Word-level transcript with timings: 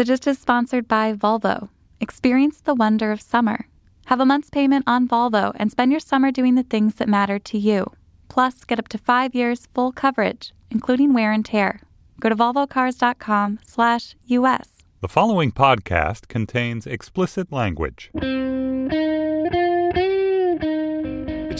The 0.00 0.06
Gist 0.06 0.26
is 0.26 0.38
sponsored 0.38 0.88
by 0.88 1.12
Volvo. 1.12 1.68
Experience 2.00 2.62
the 2.62 2.74
wonder 2.74 3.12
of 3.12 3.20
summer. 3.20 3.66
Have 4.06 4.18
a 4.18 4.24
month's 4.24 4.48
payment 4.48 4.84
on 4.86 5.06
Volvo 5.06 5.52
and 5.56 5.70
spend 5.70 5.90
your 5.90 6.00
summer 6.00 6.32
doing 6.32 6.54
the 6.54 6.62
things 6.62 6.94
that 6.94 7.06
matter 7.06 7.38
to 7.38 7.58
you. 7.58 7.86
Plus, 8.30 8.64
get 8.64 8.78
up 8.78 8.88
to 8.88 8.96
five 8.96 9.34
years 9.34 9.68
full 9.74 9.92
coverage, 9.92 10.54
including 10.70 11.12
wear 11.12 11.32
and 11.32 11.44
tear. 11.44 11.82
Go 12.18 12.30
to 12.30 12.34
volvocars.com 12.34 13.58
slash 13.62 14.16
US. 14.24 14.68
The 15.02 15.08
following 15.08 15.52
podcast 15.52 16.28
contains 16.28 16.86
explicit 16.86 17.52
language. 17.52 18.10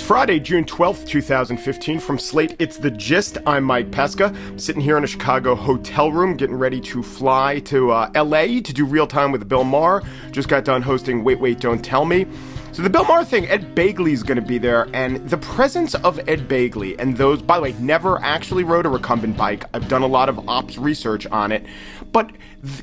It's 0.01 0.07
Friday, 0.07 0.41
June 0.41 0.65
12th, 0.65 1.07
2015. 1.07 2.01
From 2.01 2.19
Slate, 2.19 2.57
it's 2.59 2.79
The 2.79 2.91
Gist. 2.91 3.37
I'm 3.47 3.65
Mike 3.65 3.91
Pesca. 3.91 4.35
I'm 4.35 4.59
sitting 4.59 4.81
here 4.81 4.97
in 4.97 5.05
a 5.05 5.07
Chicago 5.07 5.55
hotel 5.55 6.11
room 6.11 6.39
getting 6.39 6.57
ready 6.57 6.81
to 6.81 7.03
fly 7.03 7.61
to 7.67 7.91
uh, 7.91 8.11
LA 8.15 8.63
to 8.63 8.73
do 8.73 8.87
real 8.87 9.07
time 9.07 9.31
with 9.31 9.47
Bill 9.47 9.63
Maher. 9.63 10.03
Just 10.31 10.49
got 10.49 10.65
done 10.65 10.81
hosting 10.81 11.23
Wait, 11.23 11.39
Wait, 11.39 11.61
Don't 11.61 11.85
Tell 11.85 12.07
Me. 12.07 12.25
So 12.73 12.83
the 12.83 12.89
Bill 12.89 13.05
Maher 13.05 13.25
thing, 13.25 13.47
Ed 13.49 13.75
Begley's 13.75 14.23
going 14.23 14.37
to 14.37 14.47
be 14.47 14.57
there, 14.57 14.89
and 14.95 15.29
the 15.29 15.37
presence 15.39 15.97
of 15.97 16.21
Ed 16.29 16.49
Begley 16.49 16.95
and 17.01 17.17
those, 17.17 17.43
by 17.43 17.57
the 17.57 17.63
way, 17.63 17.73
never 17.81 18.19
actually 18.23 18.63
rode 18.63 18.87
a 18.87 18.89
recumbent 18.89 19.37
bike. 19.37 19.65
I've 19.75 19.89
done 19.89 20.03
a 20.03 20.07
lot 20.07 20.29
of 20.29 20.49
ops 20.49 20.79
research 20.79 21.27
on 21.27 21.51
it, 21.51 21.67
but 22.13 22.31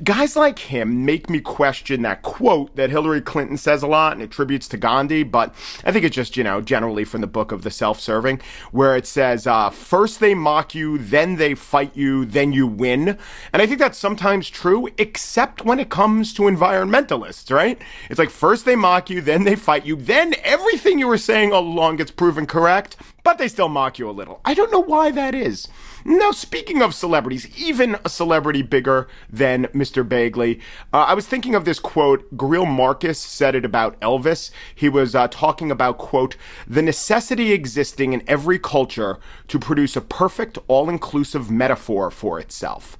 guys 0.04 0.36
like 0.36 0.58
him 0.58 1.06
make 1.06 1.30
me 1.30 1.40
question 1.40 2.02
that 2.02 2.24
quote 2.24 2.76
that 2.76 2.90
Hillary 2.90 3.22
Clinton 3.22 3.58
says 3.58 3.84
a 3.84 3.88
lot 3.88 4.14
and 4.14 4.22
attributes 4.22 4.68
to 4.70 4.78
Gandhi, 4.78 5.24
but 5.24 5.54
I 5.86 5.92
think 5.92 6.04
it's 6.04 6.16
just, 6.16 6.36
you 6.36 6.44
know, 6.44 6.62
generally 6.62 7.06
from 7.06 7.22
the 7.22 7.28
book 7.28 7.52
of 7.52 7.64
the 7.64 7.72
self-serving, 7.72 8.42
where 8.72 8.96
it 8.96 9.06
says, 9.06 9.48
uh, 9.48 9.70
first 9.70 10.20
they 10.20 10.34
mock 10.34 10.76
you, 10.76 10.98
then 10.98 11.36
they 11.36 11.56
fight 11.56 11.96
you, 11.96 12.26
then 12.26 12.52
you 12.52 12.68
win. 12.68 13.18
And 13.54 13.62
I 13.62 13.68
think 13.68 13.80
that's 13.80 13.98
sometimes 13.98 14.50
true, 14.50 14.90
except 14.98 15.64
when 15.64 15.80
it 15.80 15.90
comes 15.90 16.34
to 16.34 16.44
environmentalists, 16.44 17.54
right? 17.54 17.80
It's 18.10 18.20
like 18.20 18.32
first 18.32 18.66
they 18.66 18.76
mock 18.76 19.10
you, 19.10 19.22
then 19.22 19.44
they 19.44 19.56
fight 19.56 19.77
you, 19.86 19.95
then 19.95 20.36
everything 20.44 21.00
you 21.00 21.08
were 21.08 21.17
saying 21.17 21.52
all 21.52 21.61
along 21.61 21.97
gets 21.97 22.11
proven 22.11 22.45
correct, 22.45 22.95
but 23.23 23.38
they 23.38 23.47
still 23.47 23.70
mock 23.70 24.00
you 24.00 24.09
a 24.09 24.11
little. 24.11 24.39
I 24.45 24.53
don't 24.53 24.72
know 24.72 24.83
why 24.83 25.11
that 25.11 25.36
is. 25.36 25.67
Now, 26.06 26.31
speaking 26.31 26.81
of 26.81 26.95
celebrities, 26.95 27.47
even 27.58 27.98
a 28.05 28.09
celebrity 28.09 28.61
bigger 28.61 29.09
than 29.30 29.66
Mr. 29.67 30.08
Begley, 30.08 30.61
uh, 30.94 31.00
I 31.00 31.14
was 31.14 31.28
thinking 31.28 31.53
of 31.53 31.66
this 31.66 31.80
quote. 31.80 32.38
Greil 32.38 32.66
Marcus 32.66 33.20
said 33.20 33.55
it 33.55 33.66
about 33.66 34.00
Elvis. 34.00 34.52
He 34.73 34.88
was 34.88 35.16
uh, 35.16 35.28
talking 35.28 35.70
about, 35.70 35.98
quote, 35.98 36.38
the 36.66 36.81
necessity 36.81 37.52
existing 37.52 38.14
in 38.14 38.23
every 38.28 38.58
culture 38.58 39.20
to 39.50 39.59
produce 39.59 39.98
a 39.98 40.02
perfect, 40.02 40.58
all 40.70 40.89
inclusive 40.89 41.52
metaphor 41.52 42.09
for 42.09 42.39
itself. 42.39 42.98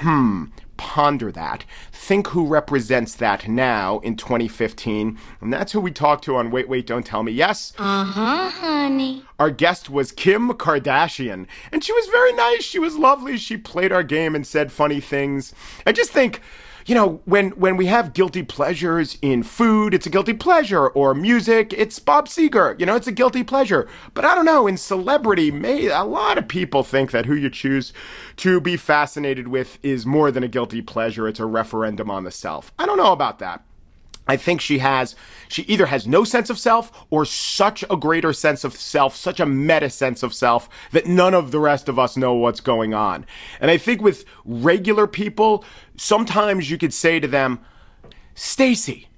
Hmm, 0.00 0.46
ponder 0.78 1.30
that. 1.32 1.66
Think 1.92 2.28
who 2.28 2.46
represents 2.46 3.14
that 3.16 3.46
now 3.46 3.98
in 3.98 4.16
2015. 4.16 5.18
And 5.42 5.52
that's 5.52 5.72
who 5.72 5.80
we 5.80 5.90
talked 5.90 6.24
to 6.24 6.36
on 6.36 6.50
Wait, 6.50 6.68
Wait, 6.68 6.86
Don't 6.86 7.04
Tell 7.04 7.22
Me. 7.22 7.32
Yes? 7.32 7.74
Uh 7.78 8.04
huh, 8.04 8.48
honey. 8.48 9.24
Our 9.38 9.50
guest 9.50 9.90
was 9.90 10.10
Kim 10.10 10.48
Kardashian. 10.54 11.46
And 11.70 11.84
she 11.84 11.92
was 11.92 12.06
very 12.06 12.32
nice. 12.32 12.64
She 12.64 12.78
was 12.78 12.96
lovely. 12.96 13.36
She 13.36 13.58
played 13.58 13.92
our 13.92 14.02
game 14.02 14.34
and 14.34 14.46
said 14.46 14.72
funny 14.72 15.00
things. 15.00 15.52
I 15.84 15.92
just 15.92 16.10
think 16.12 16.40
you 16.88 16.94
know, 16.94 17.20
when 17.26 17.50
when 17.50 17.76
we 17.76 17.84
have 17.86 18.14
guilty 18.14 18.42
pleasures 18.42 19.18
in 19.20 19.42
food, 19.42 19.92
it's 19.92 20.06
a 20.06 20.10
guilty 20.10 20.32
pleasure, 20.32 20.88
or 20.88 21.12
music, 21.12 21.74
it's 21.74 21.98
Bob 21.98 22.28
Seger. 22.28 22.80
You 22.80 22.86
know, 22.86 22.96
it's 22.96 23.06
a 23.06 23.12
guilty 23.12 23.44
pleasure. 23.44 23.86
But 24.14 24.24
I 24.24 24.34
don't 24.34 24.46
know, 24.46 24.66
in 24.66 24.78
celebrity, 24.78 25.50
may 25.50 25.88
a 25.88 26.02
lot 26.02 26.38
of 26.38 26.48
people 26.48 26.82
think 26.82 27.10
that 27.10 27.26
who 27.26 27.34
you 27.34 27.50
choose 27.50 27.92
to 28.36 28.58
be 28.58 28.78
fascinated 28.78 29.48
with 29.48 29.78
is 29.82 30.06
more 30.06 30.30
than 30.30 30.42
a 30.42 30.48
guilty 30.48 30.80
pleasure. 30.80 31.28
It's 31.28 31.40
a 31.40 31.44
referendum 31.44 32.10
on 32.10 32.24
the 32.24 32.30
self. 32.30 32.72
I 32.78 32.86
don't 32.86 32.96
know 32.96 33.12
about 33.12 33.38
that. 33.40 33.67
I 34.28 34.36
think 34.36 34.60
she 34.60 34.78
has, 34.78 35.16
she 35.48 35.62
either 35.62 35.86
has 35.86 36.06
no 36.06 36.22
sense 36.22 36.50
of 36.50 36.58
self 36.58 37.06
or 37.08 37.24
such 37.24 37.82
a 37.90 37.96
greater 37.96 38.34
sense 38.34 38.62
of 38.62 38.74
self, 38.74 39.16
such 39.16 39.40
a 39.40 39.46
meta 39.46 39.88
sense 39.88 40.22
of 40.22 40.34
self 40.34 40.68
that 40.92 41.06
none 41.06 41.32
of 41.32 41.50
the 41.50 41.58
rest 41.58 41.88
of 41.88 41.98
us 41.98 42.16
know 42.16 42.34
what's 42.34 42.60
going 42.60 42.92
on. 42.92 43.24
And 43.58 43.70
I 43.70 43.78
think 43.78 44.02
with 44.02 44.26
regular 44.44 45.06
people, 45.06 45.64
sometimes 45.96 46.70
you 46.70 46.76
could 46.76 46.92
say 46.92 47.18
to 47.18 47.26
them, 47.26 47.60
Stacy, 48.34 49.08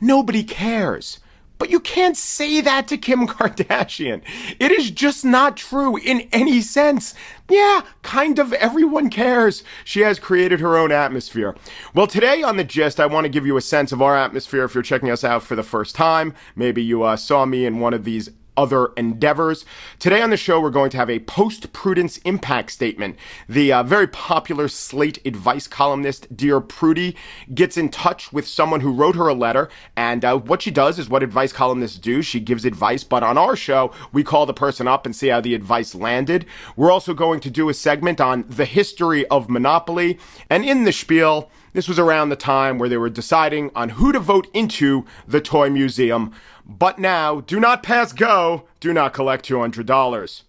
nobody 0.00 0.42
cares. 0.42 1.20
But 1.58 1.70
you 1.70 1.80
can't 1.80 2.16
say 2.16 2.60
that 2.60 2.88
to 2.88 2.98
Kim 2.98 3.26
Kardashian. 3.26 4.22
It 4.58 4.72
is 4.72 4.90
just 4.90 5.24
not 5.24 5.56
true 5.56 5.96
in 5.96 6.28
any 6.32 6.60
sense. 6.60 7.14
Yeah, 7.48 7.82
kind 8.02 8.38
of 8.38 8.52
everyone 8.54 9.08
cares. 9.08 9.62
She 9.84 10.00
has 10.00 10.18
created 10.18 10.60
her 10.60 10.76
own 10.76 10.90
atmosphere. 10.90 11.56
Well, 11.94 12.06
today 12.06 12.42
on 12.42 12.56
The 12.56 12.64
Gist, 12.64 12.98
I 12.98 13.06
want 13.06 13.24
to 13.24 13.30
give 13.30 13.46
you 13.46 13.56
a 13.56 13.62
sense 13.62 13.92
of 13.92 14.02
our 14.02 14.16
atmosphere 14.16 14.64
if 14.64 14.74
you're 14.74 14.82
checking 14.82 15.10
us 15.10 15.24
out 15.24 15.42
for 15.42 15.54
the 15.54 15.62
first 15.62 15.94
time. 15.94 16.34
Maybe 16.56 16.82
you 16.82 17.02
uh, 17.02 17.16
saw 17.16 17.44
me 17.44 17.66
in 17.66 17.80
one 17.80 17.94
of 17.94 18.04
these 18.04 18.30
other 18.56 18.86
endeavors. 18.96 19.64
Today 19.98 20.22
on 20.22 20.30
the 20.30 20.36
show, 20.36 20.60
we're 20.60 20.70
going 20.70 20.90
to 20.90 20.96
have 20.96 21.10
a 21.10 21.20
post 21.20 21.72
prudence 21.72 22.18
impact 22.18 22.70
statement. 22.70 23.16
The 23.48 23.72
uh, 23.72 23.82
very 23.82 24.06
popular 24.06 24.68
Slate 24.68 25.24
advice 25.26 25.66
columnist, 25.66 26.34
Dear 26.36 26.60
Prudie, 26.60 27.16
gets 27.54 27.76
in 27.76 27.88
touch 27.88 28.32
with 28.32 28.46
someone 28.46 28.80
who 28.80 28.92
wrote 28.92 29.16
her 29.16 29.28
a 29.28 29.34
letter. 29.34 29.68
And 29.96 30.24
uh, 30.24 30.38
what 30.38 30.62
she 30.62 30.70
does 30.70 30.98
is 30.98 31.08
what 31.08 31.22
advice 31.22 31.52
columnists 31.52 31.98
do. 31.98 32.22
She 32.22 32.40
gives 32.40 32.64
advice, 32.64 33.04
but 33.04 33.22
on 33.22 33.38
our 33.38 33.56
show, 33.56 33.92
we 34.12 34.22
call 34.22 34.46
the 34.46 34.54
person 34.54 34.88
up 34.88 35.06
and 35.06 35.14
see 35.14 35.28
how 35.28 35.40
the 35.40 35.54
advice 35.54 35.94
landed. 35.94 36.46
We're 36.76 36.92
also 36.92 37.14
going 37.14 37.40
to 37.40 37.50
do 37.50 37.68
a 37.68 37.74
segment 37.74 38.20
on 38.20 38.44
the 38.48 38.64
history 38.64 39.26
of 39.28 39.50
Monopoly. 39.50 40.18
And 40.50 40.64
in 40.64 40.84
the 40.84 40.92
spiel, 40.92 41.50
this 41.74 41.88
was 41.88 41.98
around 41.98 42.30
the 42.30 42.36
time 42.36 42.78
where 42.78 42.88
they 42.88 42.96
were 42.96 43.10
deciding 43.10 43.70
on 43.74 43.90
who 43.90 44.12
to 44.12 44.20
vote 44.20 44.46
into 44.54 45.04
the 45.26 45.40
toy 45.40 45.68
museum. 45.68 46.32
But 46.64 46.98
now, 46.98 47.40
do 47.42 47.60
not 47.60 47.82
pass 47.82 48.12
go. 48.12 48.66
Do 48.80 48.94
not 48.94 49.12
collect 49.12 49.46
$200. 49.46 50.44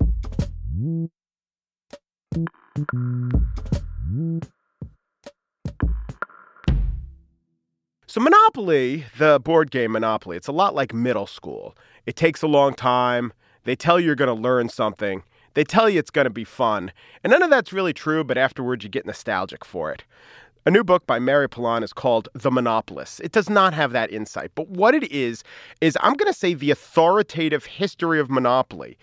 So, 8.07 8.21
Monopoly, 8.21 9.05
the 9.17 9.41
board 9.43 9.71
game 9.71 9.91
Monopoly, 9.91 10.37
it's 10.37 10.47
a 10.47 10.53
lot 10.53 10.75
like 10.75 10.93
middle 10.93 11.27
school. 11.27 11.75
It 12.05 12.15
takes 12.15 12.43
a 12.43 12.47
long 12.47 12.75
time. 12.75 13.33
They 13.63 13.75
tell 13.75 13.99
you 13.99 14.05
you're 14.05 14.15
going 14.15 14.33
to 14.33 14.41
learn 14.41 14.69
something. 14.69 15.23
They 15.55 15.63
tell 15.63 15.89
you 15.89 15.99
it's 15.99 16.11
going 16.11 16.25
to 16.25 16.29
be 16.29 16.43
fun. 16.43 16.91
And 17.23 17.31
none 17.31 17.41
of 17.41 17.49
that's 17.49 17.73
really 17.73 17.93
true, 17.93 18.23
but 18.23 18.37
afterwards 18.37 18.83
you 18.83 18.89
get 18.89 19.05
nostalgic 19.05 19.65
for 19.65 19.91
it. 19.91 20.03
A 20.67 20.71
new 20.71 20.83
book 20.83 21.05
by 21.05 21.19
Mary 21.19 21.47
Pilon 21.47 21.83
is 21.83 21.93
called 21.93 22.27
The 22.33 22.49
Monopolist. 22.49 23.19
It 23.19 23.31
does 23.31 23.51
not 23.51 23.75
have 23.75 23.91
that 23.91 24.11
insight, 24.11 24.49
but 24.55 24.67
what 24.67 24.95
it 24.95 25.03
is, 25.11 25.43
is 25.79 25.95
I'm 26.01 26.15
going 26.15 26.31
to 26.31 26.37
say 26.37 26.55
the 26.55 26.71
authoritative 26.71 27.65
history 27.65 28.19
of 28.19 28.31
monopoly. 28.31 28.97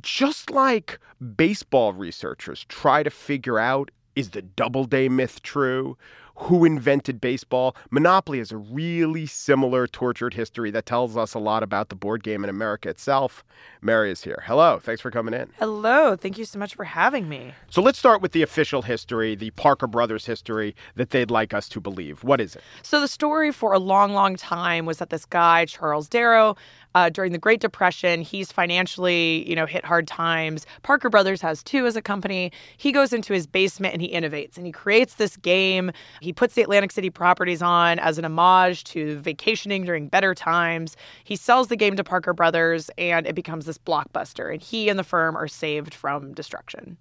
Just 0.00 0.50
like 0.50 0.98
baseball 1.36 1.92
researchers 1.92 2.64
try 2.70 3.02
to 3.02 3.10
figure 3.10 3.58
out 3.58 3.90
is 4.14 4.30
the 4.30 4.40
Doubleday 4.40 5.10
myth 5.10 5.42
true? 5.42 5.98
Who 6.36 6.64
invented 6.64 7.20
baseball. 7.20 7.74
Monopoly 7.90 8.38
has 8.38 8.52
a 8.52 8.56
really 8.56 9.26
similar 9.26 9.86
tortured 9.86 10.34
history 10.34 10.70
that 10.70 10.86
tells 10.86 11.16
us 11.16 11.34
a 11.34 11.38
lot 11.38 11.62
about 11.62 11.88
the 11.88 11.94
board 11.94 12.22
game 12.22 12.44
in 12.44 12.50
America 12.50 12.88
itself. 12.88 13.44
Mary 13.80 14.10
is 14.10 14.22
here. 14.22 14.42
Hello. 14.46 14.78
Thanks 14.78 15.00
for 15.00 15.10
coming 15.10 15.34
in. 15.34 15.50
Hello. 15.58 16.14
Thank 16.16 16.38
you 16.38 16.44
so 16.44 16.58
much 16.58 16.74
for 16.74 16.84
having 16.84 17.28
me. 17.28 17.54
So 17.70 17.80
let's 17.80 17.98
start 17.98 18.20
with 18.20 18.32
the 18.32 18.42
official 18.42 18.82
history, 18.82 19.34
the 19.34 19.50
Parker 19.52 19.86
Brothers 19.86 20.26
history 20.26 20.76
that 20.94 21.10
they'd 21.10 21.30
like 21.30 21.54
us 21.54 21.68
to 21.70 21.80
believe. 21.80 22.22
What 22.22 22.40
is 22.40 22.54
it? 22.54 22.62
So 22.82 23.00
the 23.00 23.08
story 23.08 23.50
for 23.50 23.72
a 23.72 23.78
long, 23.78 24.12
long 24.12 24.36
time 24.36 24.86
was 24.86 24.98
that 24.98 25.10
this 25.10 25.24
guy, 25.24 25.64
Charles 25.64 26.08
Darrow, 26.08 26.56
uh, 26.96 27.10
during 27.10 27.30
the 27.30 27.38
Great 27.38 27.60
Depression. 27.60 28.22
He's 28.22 28.50
financially, 28.50 29.48
you 29.48 29.54
know, 29.54 29.66
hit 29.66 29.84
hard 29.84 30.08
times. 30.08 30.64
Parker 30.82 31.10
Brothers 31.10 31.42
has 31.42 31.62
two 31.62 31.86
as 31.86 31.94
a 31.94 32.00
company. 32.00 32.50
He 32.78 32.90
goes 32.90 33.12
into 33.12 33.34
his 33.34 33.46
basement 33.46 33.92
and 33.92 34.00
he 34.00 34.08
innovates 34.08 34.56
and 34.56 34.64
he 34.64 34.72
creates 34.72 35.16
this 35.16 35.36
game. 35.36 35.92
He 36.22 36.32
puts 36.32 36.54
the 36.54 36.62
Atlantic 36.62 36.90
City 36.90 37.10
properties 37.10 37.60
on 37.60 37.98
as 37.98 38.16
an 38.16 38.24
homage 38.24 38.82
to 38.84 39.18
vacationing 39.18 39.84
during 39.84 40.08
better 40.08 40.34
times. 40.34 40.96
He 41.24 41.36
sells 41.36 41.68
the 41.68 41.76
game 41.76 41.96
to 41.96 42.02
Parker 42.02 42.32
Brothers 42.32 42.90
and 42.96 43.26
it 43.26 43.34
becomes 43.34 43.66
this 43.66 43.76
blockbuster. 43.76 44.50
And 44.50 44.62
he 44.62 44.88
and 44.88 44.98
the 44.98 45.04
firm 45.04 45.36
are 45.36 45.48
saved 45.48 45.92
from 45.92 46.32
destruction. 46.32 46.96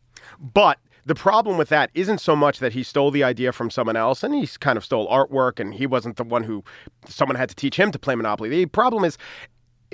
But 0.53 0.77
the 1.05 1.15
problem 1.15 1.57
with 1.57 1.69
that 1.69 1.91
isn't 1.93 2.19
so 2.19 2.35
much 2.35 2.59
that 2.59 2.73
he 2.73 2.83
stole 2.83 3.11
the 3.11 3.23
idea 3.23 3.51
from 3.51 3.69
someone 3.69 3.95
else 3.95 4.23
and 4.23 4.33
he's 4.33 4.57
kind 4.57 4.75
of 4.75 4.83
stole 4.83 5.07
artwork 5.07 5.59
and 5.59 5.73
he 5.73 5.85
wasn't 5.85 6.17
the 6.17 6.23
one 6.23 6.43
who 6.43 6.63
someone 7.07 7.35
had 7.35 7.47
to 7.47 7.55
teach 7.55 7.79
him 7.79 7.91
to 7.91 7.99
play 7.99 8.15
Monopoly. 8.15 8.49
The 8.49 8.65
problem 8.65 9.05
is 9.05 9.17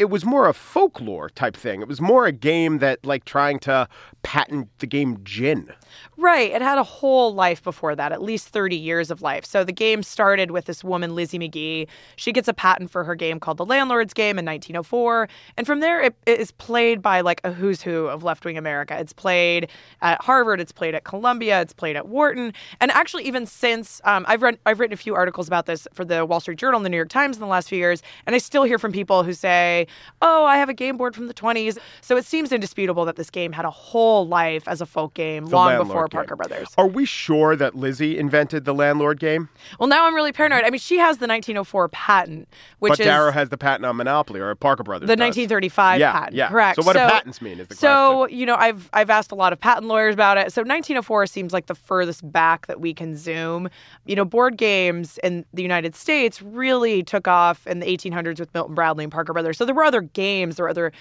it 0.01 0.09
was 0.09 0.25
more 0.25 0.47
a 0.47 0.53
folklore 0.53 1.29
type 1.29 1.55
thing. 1.55 1.79
It 1.79 1.87
was 1.87 2.01
more 2.01 2.25
a 2.25 2.31
game 2.31 2.79
that 2.79 3.05
like 3.05 3.23
trying 3.23 3.59
to 3.59 3.87
patent 4.23 4.67
the 4.79 4.87
game 4.87 5.19
gin. 5.23 5.71
Right. 6.17 6.51
It 6.51 6.61
had 6.61 6.79
a 6.79 6.83
whole 6.83 7.33
life 7.33 7.61
before 7.63 7.95
that, 7.95 8.11
at 8.11 8.21
least 8.21 8.47
30 8.47 8.75
years 8.75 9.11
of 9.11 9.21
life. 9.21 9.45
So 9.45 9.63
the 9.63 9.71
game 9.71 10.01
started 10.01 10.51
with 10.51 10.65
this 10.65 10.83
woman, 10.83 11.13
Lizzie 11.13 11.37
Magie. 11.37 11.87
She 12.15 12.31
gets 12.31 12.47
a 12.47 12.53
patent 12.53 12.89
for 12.89 13.03
her 13.03 13.13
game 13.13 13.39
called 13.39 13.57
The 13.57 13.65
Landlord's 13.65 14.13
Game 14.13 14.39
in 14.39 14.45
1904. 14.45 15.29
And 15.57 15.67
from 15.67 15.81
there, 15.81 16.01
it, 16.01 16.15
it 16.25 16.39
is 16.39 16.51
played 16.51 17.01
by 17.01 17.21
like 17.21 17.41
a 17.43 17.51
who's 17.51 17.81
who 17.81 18.07
of 18.07 18.23
left 18.23 18.43
wing 18.43 18.57
America. 18.57 18.97
It's 18.99 19.13
played 19.13 19.69
at 20.01 20.19
Harvard, 20.21 20.59
it's 20.59 20.71
played 20.71 20.95
at 20.95 21.03
Columbia, 21.03 21.61
it's 21.61 21.73
played 21.73 21.95
at 21.95 22.07
Wharton. 22.07 22.53
And 22.79 22.89
actually, 22.91 23.25
even 23.27 23.45
since 23.45 24.01
um, 24.05 24.25
I've, 24.27 24.41
read, 24.41 24.57
I've 24.65 24.79
written 24.79 24.93
a 24.93 24.97
few 24.97 25.13
articles 25.13 25.47
about 25.47 25.67
this 25.67 25.87
for 25.93 26.05
the 26.05 26.25
Wall 26.25 26.39
Street 26.39 26.57
Journal 26.57 26.77
and 26.77 26.85
the 26.85 26.89
New 26.89 26.97
York 26.97 27.09
Times 27.09 27.37
in 27.37 27.41
the 27.41 27.47
last 27.47 27.69
few 27.69 27.77
years. 27.77 28.01
And 28.25 28.35
I 28.35 28.39
still 28.39 28.63
hear 28.63 28.79
from 28.79 28.91
people 28.91 29.23
who 29.23 29.33
say, 29.33 29.87
oh, 30.21 30.45
I 30.45 30.57
have 30.57 30.69
a 30.69 30.73
game 30.73 30.97
board 30.97 31.15
from 31.15 31.27
the 31.27 31.33
20s. 31.33 31.77
So 32.01 32.17
it 32.17 32.25
seems 32.25 32.51
indisputable 32.51 33.05
that 33.05 33.15
this 33.15 33.29
game 33.29 33.51
had 33.51 33.65
a 33.65 33.69
whole 33.71 34.27
life 34.27 34.67
as 34.67 34.81
a 34.81 34.85
folk 34.85 35.13
game 35.13 35.45
The 35.45 35.55
long 35.55 35.77
before 35.77 36.07
game. 36.07 36.17
Parker 36.17 36.35
Brothers. 36.35 36.69
Are 36.77 36.87
we 36.87 37.05
sure 37.05 37.55
that 37.55 37.75
Lizzie 37.75 38.17
invented 38.17 38.65
the 38.65 38.73
landlord 38.73 39.19
game? 39.19 39.49
Well, 39.79 39.87
now 39.89 40.05
I'm 40.05 40.15
really 40.15 40.31
paranoid. 40.31 40.63
I 40.63 40.69
mean, 40.69 40.79
she 40.79 40.97
has 40.97 41.17
the 41.17 41.27
1904 41.27 41.89
patent, 41.89 42.47
which 42.79 42.91
but 42.91 42.99
is 42.99 43.05
Darrow 43.05 43.31
has 43.31 43.49
the 43.49 43.57
patent 43.57 43.85
on 43.85 43.95
Monopoly, 43.97 44.39
or 44.39 44.53
Parker 44.55 44.83
Brothers. 44.83 45.07
the 45.07 45.15
does. 45.15 45.21
1935 45.25 45.99
Yeah, 45.99 46.11
patent. 46.11 46.35
yeah. 46.35 46.49
Correct. 46.49 46.75
So 46.81 46.85
what 46.85 46.93
do 46.93 46.99
patents 46.99 47.41
mean 47.41 47.59
is 47.59 47.67
the 47.67 47.75
so 47.75 48.27
you 48.27 48.45
know, 48.45 48.55
I've 48.55 48.89
I've 48.93 49.09
asked 49.09 49.31
a 49.31 49.35
lot 49.35 49.53
of 49.53 49.59
patent 49.59 49.87
lawyers 49.87 50.13
about 50.13 50.37
it. 50.37 50.51
So 50.53 50.61
1904 50.61 51.25
seems 51.27 51.53
like 51.53 51.65
the 51.67 51.75
furthest 51.75 52.29
back 52.31 52.67
that 52.67 52.79
we 52.79 52.93
can 52.93 53.15
zoom. 53.17 53.69
You 54.05 54.15
know, 54.15 54.25
board 54.25 54.57
games 54.57 55.17
in 55.23 55.45
the 55.53 55.61
United 55.61 55.95
States 55.95 56.41
really 56.41 57.03
took 57.03 57.27
off 57.27 57.65
in 57.67 57.79
the 57.79 57.85
1800s 57.85 58.39
with 58.39 58.53
Milton 58.53 58.75
Bradley 58.75 59.03
and 59.03 59.11
Parker 59.11 59.33
Brothers. 59.33 59.57
So 59.57 59.65
there 59.71 59.75
were 59.77 59.85
other 59.85 60.01
games, 60.01 60.57
there 60.57 60.65
were 60.65 60.69
other 60.69 60.91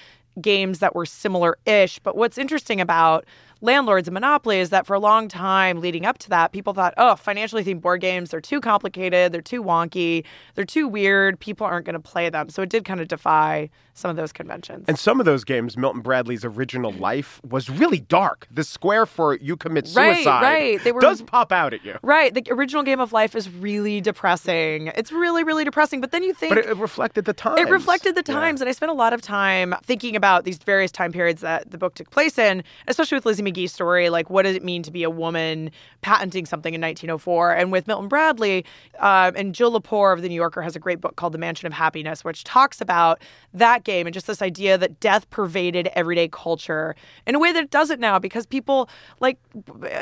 games 0.41 0.79
that 0.79 0.95
were 0.95 1.05
similar-ish. 1.05 1.99
But 1.99 2.17
what's 2.17 2.39
interesting 2.39 2.81
about 2.81 3.25
landlords 3.61 4.09
and 4.09 4.15
monopoly 4.15 4.59
is 4.61 4.71
that 4.71 4.87
for 4.87 4.95
a 4.95 4.99
long 5.01 5.29
time 5.29 5.81
leading 5.81 6.07
up 6.07 6.19
to 6.19 6.29
that 6.31 6.53
people 6.53 6.73
thought 6.73 6.95
oh 6.97 7.15
financially 7.17 7.63
themed 7.65 7.81
board 7.81 8.01
games 8.01 8.31
they're 8.31 8.41
too 8.41 8.61
complicated 8.61 9.33
they're 9.33 9.41
too 9.43 9.63
wonky 9.63 10.25
they're 10.55 10.65
too 10.65 10.89
weird 10.89 11.39
people 11.41 11.67
aren't 11.67 11.85
going 11.87 11.95
to 11.95 12.01
play 12.01 12.29
them 12.31 12.49
so 12.49 12.63
it 12.63 12.69
did 12.69 12.85
kind 12.85 13.01
of 13.01 13.09
defy 13.09 13.69
some 13.95 14.11
of 14.11 14.17
those 14.17 14.33
conventions 14.33 14.85
And 14.89 14.99
some 14.99 15.21
of 15.21 15.27
those 15.27 15.45
games, 15.45 15.77
Milton 15.77 16.01
Bradley's 16.01 16.43
original 16.43 16.91
life 17.11 17.39
was 17.47 17.69
really 17.69 17.99
dark. 18.01 18.47
The 18.51 18.65
square 18.65 19.05
for 19.05 19.37
you 19.37 19.59
commit 19.59 19.87
suicide 19.87 20.25
right. 20.27 20.43
right. 20.43 20.85
They 20.85 20.93
were- 20.93 21.03
does 21.03 21.21
pop 21.21 21.53
out 21.53 21.75
at 21.75 21.85
you. 21.85 21.99
Right. 22.01 22.33
The 22.33 22.43
original 22.51 22.83
Game 22.83 22.99
of 23.01 23.13
Life 23.13 23.35
is 23.37 23.51
really 23.51 24.01
depressing. 24.01 24.87
It's 24.97 25.13
really, 25.13 25.45
really 25.45 25.65
depressing. 25.65 26.01
But 26.01 26.13
then 26.13 26.23
you 26.23 26.33
think 26.33 26.51
But 26.51 26.59
it, 26.59 26.67
it 26.71 26.77
reflected 26.79 27.27
the 27.27 27.35
times. 27.35 27.61
it 27.61 27.69
reflected 27.69 28.15
the 28.15 28.23
Yeah. 28.27 28.41
times. 28.41 28.63
And 28.63 28.71
I 28.71 28.73
spent 28.73 28.91
a 28.91 28.95
lot 28.95 29.13
of 29.13 29.21
time 29.21 29.75
thinking 29.85 30.17
about 30.17 30.45
these 30.45 30.57
various 30.59 30.93
time 30.93 31.13
periods 31.13 31.43
that 31.43 31.71
the 31.71 31.77
book 31.77 31.95
took 31.95 32.09
place 32.11 32.39
in, 32.39 32.63
especially 32.89 33.17
with 33.17 33.27
Lizzie 33.27 33.43
Magie's 33.51 33.73
story. 33.73 34.11
Like, 34.11 34.31
what 34.31 34.43
does 34.43 34.55
it 34.55 34.65
mean 34.65 34.83
to 34.85 34.91
be 34.91 35.03
a 35.03 35.11
woman 35.11 35.71
patenting 36.01 36.47
something 36.47 36.73
in 36.75 36.81
1904? 36.81 37.53
And 37.53 37.73
with 37.73 37.87
Milton 37.87 38.09
Bradley 38.09 38.65
uh, 38.99 39.33
and 39.35 39.55
Jill 39.55 39.79
Lepore 39.79 40.13
of 40.13 40.23
The 40.23 40.29
New 40.29 40.35
Yorker 40.35 40.63
has 40.63 40.77
a 40.77 40.79
great 40.79 41.01
book 41.01 41.17
called 41.17 41.35
The 41.35 41.39
Mansion 41.39 41.67
of 41.67 41.73
Happiness, 41.73 42.25
which 42.25 42.45
talks 42.45 42.81
about 42.81 43.21
that 43.53 43.85
game 43.85 44.07
and 44.07 44.15
just 44.15 44.27
this 44.27 44.41
idea 44.41 44.79
that 44.79 45.01
death 45.01 45.29
pervaded 45.31 45.89
everyday 45.95 46.29
culture 46.29 46.95
in 47.27 47.35
a 47.35 47.39
way 47.39 47.53
that 47.53 47.65
it 47.65 47.71
doesn't 47.71 48.01
now 48.01 48.19
because 48.19 48.47
people, 48.47 48.89
like, 49.21 49.39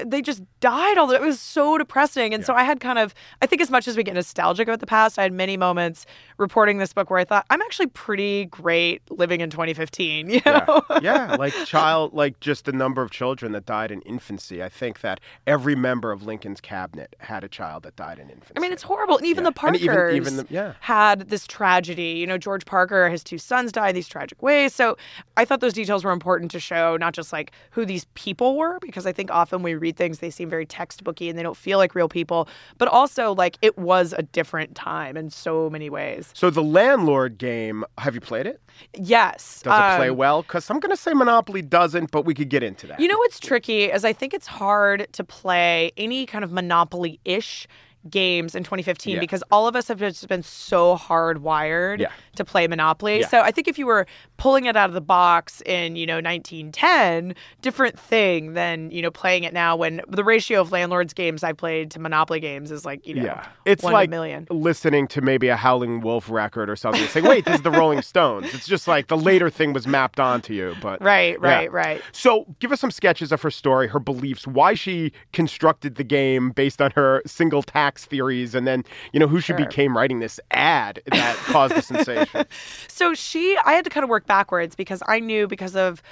they 0.04 0.20
just 0.20 0.42
died 0.60 0.98
all 0.98 1.06
the 1.06 1.14
It 1.14 1.22
was 1.22 1.40
so 1.40 1.78
depressing. 1.78 2.34
And 2.34 2.44
so 2.44 2.54
I 2.54 2.62
had 2.62 2.80
kind 2.80 2.98
of, 2.98 3.14
I 3.42 3.46
think 3.46 3.62
as 3.62 3.70
much 3.70 3.88
as 3.88 3.96
we 3.96 4.02
get 4.02 4.14
nostalgic 4.14 4.68
about 4.68 4.80
the 4.80 4.86
past, 4.86 5.18
I 5.18 5.22
had 5.22 5.32
many 5.32 5.56
moments 5.56 6.06
reporting 6.36 6.78
this 6.78 6.92
book 6.92 7.10
where 7.10 7.18
I 7.18 7.24
thought, 7.24 7.46
I'm 7.50 7.62
actually 7.62 7.88
pretty 7.88 8.44
great 8.46 9.02
living 9.10 9.40
in 9.40 9.50
2015, 9.50 10.30
you 10.38 10.40
know? 10.44 10.82
yeah. 11.02 11.28
yeah, 11.28 11.36
like 11.36 11.54
child, 11.64 12.14
like 12.14 12.38
just 12.40 12.64
the 12.66 12.72
number 12.72 13.02
of 13.02 13.10
children 13.10 13.37
that 13.46 13.66
died 13.66 13.90
in 13.90 14.00
infancy. 14.02 14.62
I 14.62 14.68
think 14.68 15.00
that 15.00 15.20
every 15.46 15.74
member 15.74 16.10
of 16.12 16.22
Lincoln's 16.24 16.60
cabinet 16.60 17.14
had 17.20 17.44
a 17.44 17.48
child 17.48 17.84
that 17.84 17.94
died 17.96 18.18
in 18.18 18.28
infancy. 18.30 18.54
I 18.56 18.60
mean, 18.60 18.72
it's 18.72 18.82
horrible. 18.82 19.16
And 19.18 19.26
even 19.26 19.44
Yeah. 19.44 19.50
the 19.50 19.54
Parkers 19.54 19.82
even- 19.82 20.16
even 20.16 20.36
the- 20.38 20.46
yeah. 20.50 20.72
had 20.80 21.28
this 21.28 21.46
tragedy. 21.46 22.12
You 22.18 22.26
know, 22.26 22.38
George 22.38 22.64
Parker, 22.66 23.08
his 23.08 23.22
two 23.22 23.38
sons 23.38 23.70
died 23.72 23.94
these 23.94 24.08
tragic 24.08 24.42
ways. 24.42 24.74
So 24.74 24.96
I 25.36 25.44
thought 25.44 25.60
those 25.60 25.72
details 25.72 26.04
were 26.04 26.12
important 26.12 26.50
to 26.52 26.60
show 26.60 26.96
not 26.96 27.14
just 27.14 27.32
like 27.32 27.52
who 27.70 27.84
these 27.84 28.06
people 28.14 28.56
were, 28.56 28.78
because 28.80 29.06
I 29.06 29.12
think 29.12 29.30
often 29.30 29.62
we 29.62 29.74
read 29.74 29.96
things, 29.96 30.18
they 30.18 30.30
seem 30.30 30.50
very 30.50 30.66
textbooky 30.66 31.28
and 31.28 31.38
they 31.38 31.42
don't 31.42 31.56
feel 31.56 31.78
like 31.78 31.94
real 31.94 32.08
people, 32.08 32.48
but 32.78 32.88
also 32.88 33.34
like 33.34 33.56
it 33.62 33.78
was 33.78 34.12
a 34.16 34.22
different 34.22 34.74
time 34.74 35.16
in 35.16 35.30
so 35.30 35.70
many 35.70 35.90
ways. 35.90 36.30
So 36.34 36.50
the 36.50 36.62
landlord 36.62 37.38
game, 37.38 37.84
have 37.98 38.14
you 38.14 38.20
played 38.20 38.46
it? 38.46 38.60
Yes. 38.94 39.62
Does 39.62 39.94
it 39.94 39.96
play 39.96 40.10
um, 40.10 40.16
well? 40.16 40.42
Because 40.42 40.68
I'm 40.70 40.80
going 40.80 40.90
to 40.90 41.00
say 41.00 41.12
Monopoly 41.12 41.62
doesn't, 41.62 42.10
but 42.10 42.24
we 42.24 42.34
could 42.34 42.48
get 42.48 42.62
into 42.62 42.86
that. 42.86 43.00
You 43.00 43.08
know 43.08 43.18
what's 43.18 43.40
tricky 43.40 43.84
is 43.84 44.04
I 44.04 44.12
think 44.12 44.34
it's 44.34 44.46
hard 44.46 45.06
to 45.12 45.24
play 45.24 45.92
any 45.96 46.26
kind 46.26 46.44
of 46.44 46.52
Monopoly 46.52 47.20
ish 47.24 47.66
games 48.10 48.54
in 48.54 48.64
2015 48.64 49.14
Yeah. 49.14 49.20
because 49.20 49.42
all 49.50 49.66
of 49.68 49.76
us 49.76 49.88
have 49.88 49.98
just 49.98 50.26
been 50.28 50.42
so 50.42 50.96
hardwired 50.96 52.00
Yeah. 52.00 52.08
to 52.36 52.44
play 52.44 52.66
Monopoly. 52.66 53.20
Yeah. 53.20 53.28
So 53.28 53.40
I 53.40 53.50
think 53.50 53.68
if 53.68 53.78
you 53.78 53.86
were 53.86 54.06
pulling 54.36 54.66
it 54.66 54.76
out 54.76 54.88
of 54.90 54.94
the 54.94 55.00
box 55.00 55.62
in, 55.66 55.96
you 55.96 56.06
know, 56.06 56.20
1910, 56.20 57.34
different 57.62 57.98
thing 57.98 58.54
than, 58.54 58.90
you 58.90 59.02
know, 59.02 59.10
playing 59.10 59.44
it 59.44 59.52
now 59.52 59.76
when 59.76 60.00
the 60.08 60.24
ratio 60.24 60.60
of 60.60 60.72
landlords 60.72 61.12
games 61.12 61.42
I 61.42 61.52
played 61.52 61.90
to 61.92 61.98
Monopoly 62.00 62.40
games 62.40 62.70
is 62.70 62.84
like, 62.84 63.06
you 63.06 63.14
know, 63.14 63.24
yeah, 63.24 63.46
it's 63.64 63.82
one 63.82 63.92
like 63.92 64.08
a 64.08 64.10
million. 64.10 64.46
listening 64.50 65.06
to 65.08 65.20
maybe 65.20 65.48
a 65.48 65.56
Howlin' 65.56 66.00
Wolf 66.00 66.30
record 66.30 66.70
or 66.70 66.76
something. 66.76 67.06
Saying, 67.08 67.26
"Wait, 67.26 67.44
this 67.44 67.56
is 67.56 67.62
the 67.62 67.70
Rolling 67.70 68.02
Stones." 68.02 68.52
It's 68.54 68.66
just 68.66 68.86
like 68.88 69.08
the 69.08 69.16
later 69.16 69.50
thing 69.50 69.72
was 69.72 69.86
mapped 69.86 70.20
onto 70.20 70.52
you, 70.52 70.74
but 70.80 71.00
Right, 71.02 71.40
right, 71.40 71.70
right. 71.72 72.02
So, 72.12 72.46
give 72.60 72.72
us 72.72 72.80
some 72.80 72.90
sketches 72.90 73.32
of 73.32 73.40
her 73.42 73.50
story, 73.50 73.88
her 73.88 73.98
beliefs, 73.98 74.46
why 74.46 74.74
she 74.74 75.12
constructed 75.32 75.94
the 75.96 76.04
game 76.04 76.50
based 76.50 76.80
on 76.82 76.90
her 76.92 77.22
single 77.26 77.62
tax 77.62 77.97
theories, 78.04 78.54
and 78.54 78.66
then 78.66 78.84
you 79.12 79.20
know 79.20 79.28
who 79.28 79.40
she 79.40 79.52
became 79.52 79.96
writing 79.96 80.20
this 80.20 80.40
ad 80.50 81.02
that 81.06 81.36
caused 81.36 81.74
the 81.74 81.82
sensation. 81.94 82.46
So 82.88 83.14
she, 83.14 83.56
I 83.64 83.72
had 83.72 83.84
to 83.84 83.90
kind 83.90 84.04
of 84.04 84.10
work 84.10 84.26
backwards 84.26 84.74
because 84.74 85.02
I 85.06 85.20
knew 85.20 85.46
because 85.46 85.76
of 85.76 86.02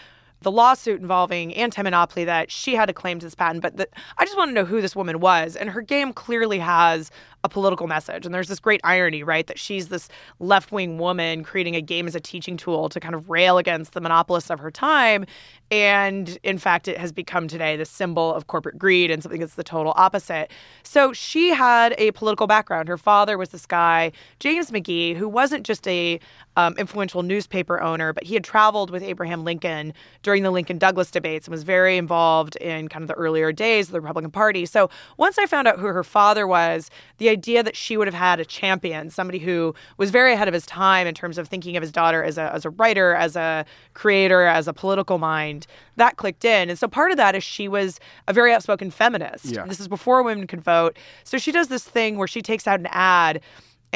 the 0.43 0.51
lawsuit 0.51 1.01
involving 1.01 1.55
anti-monopoly 1.55 2.25
that 2.25 2.51
she 2.51 2.75
had 2.75 2.91
a 2.91 2.93
claim 2.93 3.19
to 3.19 3.27
this 3.27 3.35
patent. 3.35 3.63
But 3.63 3.77
the, 3.79 3.89
I 4.19 4.25
just 4.25 4.37
want 4.37 4.51
to 4.51 4.55
know 4.55 4.65
who 4.65 4.81
this 4.81 4.95
woman 4.95 5.21
was, 5.21 5.57
and 5.57 5.71
her 5.71 5.81
game 5.81 6.13
clearly 6.13 6.59
has 6.59 7.11
a 7.47 7.49
political 7.49 7.87
message. 7.87 8.27
And 8.27 8.35
there's 8.35 8.49
this 8.49 8.59
great 8.59 8.81
irony, 8.83 9.23
right, 9.23 9.47
that 9.47 9.59
she's 9.59 9.89
this 9.89 10.09
left-wing 10.41 10.99
woman 10.99 11.45
creating 11.45 11.77
a 11.77 11.81
game 11.81 12.07
as 12.07 12.15
a 12.15 12.21
teaching 12.21 12.57
tool 12.57 12.89
to 12.89 13.01
kind 13.01 13.15
of 13.15 13.31
rail 13.31 13.57
against 13.57 13.93
the 13.93 14.01
monopolists 14.01 14.51
of 14.51 14.59
her 14.59 14.71
time. 14.71 15.25
And 15.71 16.39
in 16.43 16.59
fact, 16.59 16.89
it 16.89 16.99
has 16.99 17.13
become 17.13 17.49
today 17.49 17.77
the 17.77 17.85
symbol 17.85 18.35
of 18.35 18.49
corporate 18.49 18.79
greed 18.79 19.11
and 19.11 19.23
something 19.23 19.41
that's 19.41 19.55
the 19.55 19.65
total 19.65 19.93
opposite. 19.97 20.51
So 20.83 21.13
she 21.13 21.51
had 21.51 21.95
a 21.99 22.11
political 22.13 22.47
background. 22.47 22.89
Her 22.89 22.99
father 22.99 23.39
was 23.39 23.51
this 23.51 23.67
guy, 23.67 24.13
James 24.41 24.71
Magie, 24.73 25.15
who 25.15 25.29
wasn't 25.29 25.65
just 25.65 25.87
a 25.87 26.19
um, 26.57 26.75
influential 26.79 27.23
newspaper 27.23 27.81
owner, 27.81 28.13
but 28.13 28.25
he 28.25 28.35
had 28.35 28.45
traveled 28.45 28.91
with 28.91 29.03
Abraham 29.03 29.45
Lincoln 29.45 29.93
during 30.23 30.43
the 30.43 30.51
Lincoln 30.51 30.79
Douglas 30.79 31.11
debates 31.11 31.47
and 31.47 31.53
was 31.53 31.63
very 31.63 31.97
involved 31.97 32.57
in 32.57 32.89
kind 32.89 33.03
of 33.03 33.09
the 33.09 33.15
earlier 33.15 33.53
days 33.53 33.87
of 33.87 33.93
the 33.93 34.01
Republican 34.01 34.31
Party. 34.31 34.67
So 34.67 34.91
once 35.17 35.39
I 35.39 35.47
found 35.47 35.69
out 35.69 35.79
who 35.79 35.87
her 35.87 36.05
father 36.05 36.47
was, 36.47 36.91
the 37.19 37.29
idea 37.37 37.63
that 37.63 37.77
she 37.77 37.97
would 37.97 38.07
have 38.07 38.15
had 38.15 38.41
a 38.41 38.45
champion, 38.45 39.11
somebody 39.11 39.39
who 39.39 39.75
was 39.99 40.11
very 40.11 40.33
ahead 40.33 40.49
of 40.49 40.55
his 40.55 40.65
time 40.65 41.07
in 41.07 41.15
terms 41.15 41.37
of 41.37 41.49
thinking 41.49 41.77
of 41.77 41.83
his 41.83 41.93
daughter 41.93 42.25
as 42.25 42.39
a, 42.39 42.53
as 42.55 42.65
a 42.65 42.71
writer, 42.71 43.15
as 43.15 43.37
a 43.37 43.65
creator, 43.93 44.43
as 44.43 44.67
a 44.67 44.73
political 44.73 45.19
mind, 45.19 45.67
that 45.97 46.17
clicked 46.17 46.45
in. 46.45 46.71
And 46.71 46.79
so 46.79 46.89
part 46.89 47.11
of 47.11 47.19
that 47.19 47.35
is 47.35 47.45
she 47.45 47.69
was 47.69 48.01
a 48.27 48.33
very 48.33 48.53
outspoken 48.55 48.91
feminist. 48.91 49.45
Yeah. 49.47 49.67
This 49.67 49.81
is 49.81 49.89
before 49.89 50.23
women 50.23 50.47
could 50.47 50.63
vote. 50.63 50.97
So 51.25 51.37
she 51.37 51.53
does 51.53 51.69
this 51.69 51.85
thing 51.85 52.17
where 52.17 52.29
she 52.29 52.41
takes 52.41 52.67
out 52.67 52.81
an 52.81 52.89
ad 52.91 53.43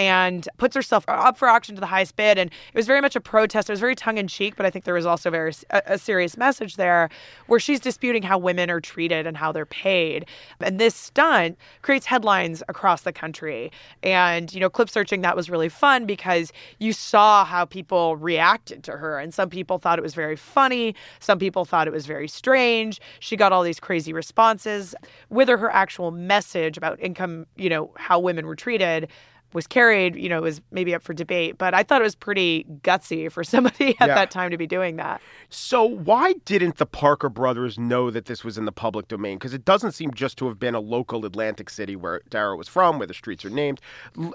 and 0.01 0.49
puts 0.57 0.75
herself 0.75 1.05
up 1.09 1.37
for 1.37 1.47
auction 1.47 1.75
to 1.75 1.81
the 1.81 1.87
highest 1.87 2.17
bid. 2.17 2.39
And 2.39 2.51
it 2.51 2.75
was 2.75 2.87
very 2.87 3.03
much 3.03 3.17
a 3.17 3.21
protest. 3.21 3.69
It 3.69 3.73
was 3.73 3.81
very 3.81 3.95
tongue 3.95 4.17
in 4.17 4.29
cheek, 4.29 4.57
but 4.57 4.65
I 4.65 4.71
think 4.71 4.87
there 4.87 4.95
was 4.95 5.05
also 5.05 5.31
very 5.31 5.53
a, 5.69 5.83
a 5.85 5.99
serious 5.99 6.39
message 6.39 6.77
there 6.77 7.11
where 7.49 7.61
she's 7.61 7.81
disputing 7.81 8.23
how 8.23 8.39
women 8.39 8.71
are 8.71 8.81
treated 8.81 9.27
and 9.27 9.37
how 9.37 9.53
they're 9.53 9.67
paid. 9.67 10.25
And 10.61 10.81
this 10.81 10.95
stunt 10.95 11.59
creates 11.83 12.07
headlines 12.07 12.63
across 12.67 13.03
the 13.03 13.13
country. 13.13 13.71
And, 14.03 14.55
you 14.55 14.61
know, 14.61 14.71
clip 14.71 14.89
searching 14.89 15.21
that 15.21 15.37
was 15.37 15.51
really 15.51 15.69
fun 15.69 16.07
because 16.07 16.51
you 16.79 16.95
saw 16.95 17.45
how 17.45 17.67
people 17.67 18.17
reacted 18.17 18.83
to 18.85 18.93
her. 18.93 19.19
And 19.19 19.35
some 19.35 19.51
people 19.51 19.79
thought 19.79 19.99
it 19.99 20.03
was 20.03 20.15
very 20.15 20.37
funny. 20.37 20.95
Some 21.19 21.39
people 21.39 21.67
thought 21.67 21.87
it 21.87 21.93
was 21.93 22.07
very 22.07 22.29
strange. 22.29 23.03
She 23.19 23.37
got 23.37 23.53
all 23.53 23.63
these 23.63 23.81
crazy 23.81 24.15
responses. 24.15 24.95
Whether 25.29 25.59
her 25.59 25.71
actual 25.71 26.11
message 26.11 26.79
about 26.79 26.99
income, 27.01 27.47
you 27.57 27.69
know, 27.69 27.91
how 27.97 28.19
women 28.19 28.47
were 28.47 28.57
treated, 28.57 29.09
was 29.53 29.67
carried, 29.67 30.17
you 30.17 30.29
know, 30.29 30.41
was 30.43 30.61
maybe 30.71 30.95
up 30.95 31.03
for 31.03 31.13
debate. 31.13 31.59
But 31.59 31.75
I 31.75 31.83
thought 31.83 32.01
it 32.01 32.05
was 32.05 32.15
pretty 32.15 32.65
gutsy 32.83 33.31
for 33.31 33.43
somebody 33.55 33.97
at 34.01 34.09
Yeah. 34.09 34.15
that 34.15 34.31
time 34.31 34.51
to 34.51 34.57
be 34.59 34.67
doing 34.67 34.97
that. 34.97 35.21
So 35.49 35.85
why 35.85 36.35
didn't 36.45 36.77
the 36.77 36.87
Parker 36.87 37.29
brothers 37.29 37.79
know 37.79 38.11
that 38.11 38.27
this 38.27 38.45
was 38.45 38.57
in 38.59 38.65
the 38.65 38.73
public 38.73 39.09
domain? 39.09 39.39
Because 39.39 39.55
it 39.55 39.65
doesn't 39.65 39.93
seem 39.93 40.13
just 40.15 40.37
to 40.39 40.47
have 40.49 40.59
been 40.59 40.75
a 40.75 40.81
local 40.81 41.25
Atlantic 41.25 41.71
City 41.71 41.97
where 41.97 42.21
Darrow 42.31 42.57
was 42.57 42.69
from, 42.69 42.99
where 42.99 43.07
the 43.07 43.15
streets 43.15 43.45
are 43.45 43.51
named. 43.51 43.81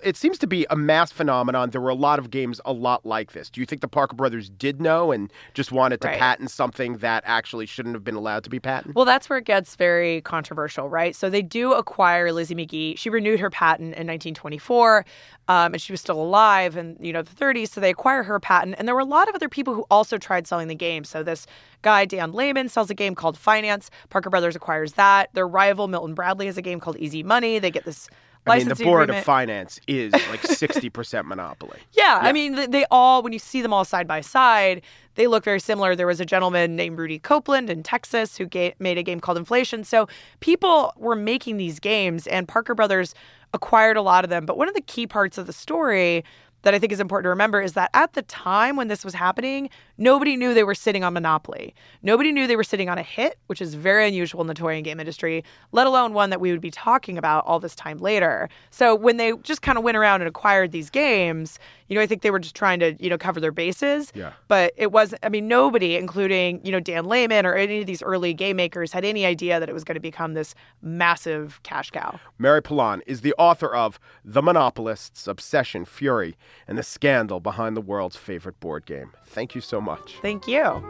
It 0.04 0.18
seems 0.18 0.38
to 0.40 0.48
be 0.48 0.66
a 0.70 0.76
mass 0.76 1.12
phenomenon. 1.12 1.70
There 1.70 1.82
were 1.82 1.90
a 1.90 1.96
lot 1.96 2.20
of 2.20 2.30
games 2.32 2.60
a 2.66 2.74
lot 2.74 3.06
like 3.06 3.32
this. 3.32 3.50
Do 3.50 3.62
you 3.62 3.66
think 3.66 3.82
the 3.82 3.88
Parker 3.88 4.16
brothers 4.16 4.50
did 4.50 4.82
know 4.82 5.12
and 5.12 5.32
just 5.54 5.72
wanted 5.72 6.02
to 6.02 6.08
Right. 6.08 6.20
patent 6.20 6.52
something 6.52 6.98
that 6.98 7.24
actually 7.26 7.66
shouldn't 7.66 7.96
have 7.96 8.04
been 8.04 8.16
allowed 8.16 8.44
to 8.44 8.50
be 8.50 8.60
patented? 8.60 8.96
Well, 8.96 9.06
that's 9.06 9.30
where 9.30 9.40
it 9.40 9.46
gets 9.46 9.76
very 9.76 10.22
controversial, 10.22 10.90
right? 10.90 11.16
So 11.16 11.30
they 11.30 11.42
do 11.42 11.74
acquire 11.74 12.32
Lizzie 12.32 12.56
Magie. 12.56 12.96
She 12.98 13.10
renewed 13.10 13.40
her 13.40 13.50
patent 13.50 13.96
in 13.96 14.06
1924, 14.08 15.05
um, 15.48 15.74
and 15.74 15.82
she 15.82 15.94
was 15.94 16.02
still 16.02 16.22
alive 16.22 16.76
in 16.76 16.98
you 17.00 17.14
know 17.14 17.22
the 17.22 17.36
30s. 17.36 17.70
So 17.70 17.82
they 17.82 17.90
acquire 17.90 18.24
her 18.24 18.40
patent, 18.40 18.76
and 18.78 18.88
there 18.88 18.96
were 18.96 19.02
a 19.02 19.06
lot 19.06 19.30
of 19.30 19.36
other 19.36 19.50
people 19.50 19.74
who 19.74 19.86
also 19.90 20.18
tried 20.18 20.48
selling 20.48 20.68
the 20.68 20.76
game. 20.76 21.04
So 21.04 21.24
this 21.24 21.46
guy 21.82 22.06
Dan 22.06 22.32
Layman 22.32 22.70
sells 22.70 22.90
a 22.90 22.96
game 22.96 23.16
called 23.16 23.38
Finance. 23.38 23.90
Parker 24.10 24.30
Brothers 24.30 24.56
acquires 24.56 24.94
that. 24.94 25.30
Their 25.34 25.48
rival 25.48 25.88
Milton 25.88 26.14
Bradley 26.14 26.48
has 26.48 26.58
a 26.58 26.62
game 26.62 26.80
called 26.80 26.98
Easy 26.98 27.24
Money. 27.24 27.60
They 27.60 27.72
get 27.72 27.86
this. 27.86 28.10
I 28.48 28.58
mean, 28.60 28.68
the 28.68 28.75
board 28.75 29.04
agreement. 29.04 29.20
of 29.20 29.25
finance 29.25 29.80
is 29.88 30.14
like 30.30 30.42
60% 30.42 31.25
monopoly. 31.25 31.80
Yeah, 31.94 32.20
I 32.22 32.32
mean, 32.32 32.70
they 32.72 32.86
all, 32.92 33.24
when 33.24 33.34
you 33.34 33.40
see 33.40 33.62
them 33.62 33.74
all 33.74 33.86
side 33.86 34.08
by 34.08 34.22
side, 34.22 34.82
they 35.16 35.28
look 35.28 35.44
very 35.44 35.60
similar. 35.60 35.96
There 35.96 36.08
was 36.08 36.20
a 36.20 36.25
gentleman 36.25 36.75
named 36.75 36.98
Rudy 36.98 37.20
Copeland 37.20 37.70
in 37.70 37.84
Texas 37.84 38.38
who 38.38 38.46
ga- 38.46 38.75
made 38.80 38.98
a 38.98 39.04
game 39.04 39.20
called 39.20 39.38
Inflation. 39.38 39.84
So 39.84 40.08
people 40.42 40.94
were 40.98 41.16
making 41.16 41.58
these 41.58 41.80
games, 41.80 42.28
and 42.28 42.48
Parker 42.48 42.75
Brothers 42.75 43.16
acquired 43.54 43.98
a 43.98 44.02
lot 44.02 44.24
of 44.24 44.30
them. 44.30 44.46
But 44.46 44.58
one 44.58 44.68
of 44.68 44.75
the 44.75 44.82
key 44.82 45.08
parts 45.08 45.38
of 45.38 45.48
the 45.48 45.54
story 45.54 46.24
that 46.66 46.74
I 46.74 46.80
think 46.80 46.92
is 46.92 47.00
important 47.00 47.26
to 47.26 47.30
remember 47.30 47.62
is 47.62 47.74
that 47.74 47.92
at 47.94 48.14
the 48.14 48.24
time 48.24 48.76
when 48.76 48.88
this 48.88 49.06
was 49.06 49.14
happening, 49.14 49.70
nobody 50.00 50.36
knew 50.36 50.54
they 50.54 50.64
were 50.64 50.74
sitting 50.74 51.04
on 51.04 51.14
Monopoly. 51.14 51.76
Nobody 52.02 52.32
knew 52.32 52.48
they 52.48 52.56
were 52.56 52.64
sitting 52.64 52.90
on 52.90 52.98
a 52.98 53.04
hit, 53.04 53.38
which 53.46 53.62
is 53.62 53.76
very 53.76 54.08
unusual 54.08 54.42
in 54.42 54.48
the 54.48 54.56
toy 54.56 54.74
and 54.76 54.84
game 54.84 55.00
industry, 55.00 55.44
let 55.72 55.86
alone 55.86 56.14
one 56.14 56.32
that 56.32 56.42
we 56.42 56.52
would 56.52 56.62
be 56.62 56.72
talking 56.72 57.20
about 57.20 57.46
all 57.46 57.60
this 57.60 57.76
time 57.76 58.00
later. 58.00 58.50
So 58.72 58.96
when 58.96 59.18
they 59.18 59.34
just 59.44 59.62
kind 59.62 59.78
of 59.78 59.84
went 59.84 59.96
around 59.96 60.22
and 60.22 60.28
acquired 60.28 60.72
these 60.72 60.90
games, 60.90 61.60
you 61.88 61.96
know, 61.96 62.01
I 62.01 62.08
think 62.08 62.22
they 62.22 62.32
were 62.32 62.39
just 62.39 62.56
trying 62.56 62.80
to, 62.80 62.96
you 63.00 63.10
know, 63.10 63.18
cover 63.18 63.39
their 63.39 63.51
bases. 63.51 64.12
Yeah. 64.15 64.34
But 64.48 64.74
it 64.75 64.92
wasn't, 64.92 65.24
I 65.24 65.30
mean, 65.30 65.48
nobody, 65.48 65.96
including, 65.96 66.65
you 66.65 66.72
know, 66.72 66.80
Dan 66.80 67.06
Layman 67.06 67.46
or 67.46 67.54
any 67.54 67.82
of 67.82 67.86
these 67.86 68.01
early 68.01 68.34
game 68.34 68.56
makers, 68.58 68.92
had 68.92 69.06
any 69.06 69.25
idea 69.25 69.60
that 69.60 69.70
it 69.70 69.74
was 69.74 69.84
going 69.84 69.96
to 69.96 70.01
become 70.01 70.34
this 70.34 70.56
massive 70.82 71.60
cash 71.63 71.92
cow. 71.92 72.20
Mary 72.38 72.62
Pilon 72.62 73.01
is 73.06 73.22
the 73.22 73.34
author 73.38 73.74
of 73.74 74.00
The 74.24 74.42
Monopolists, 74.42 75.27
Obsession, 75.27 75.86
Fury, 75.86 76.36
and 76.68 76.77
the 76.77 76.84
Scandal 76.84 77.39
Behind 77.39 77.77
the 77.77 77.82
World's 77.82 78.15
Favorite 78.15 78.60
Board 78.60 78.86
Game. 78.86 79.12
Thank 79.27 79.56
you 79.56 79.62
so 79.62 79.80
much. 79.80 80.15
Thank 80.22 80.48
you. 80.48 80.84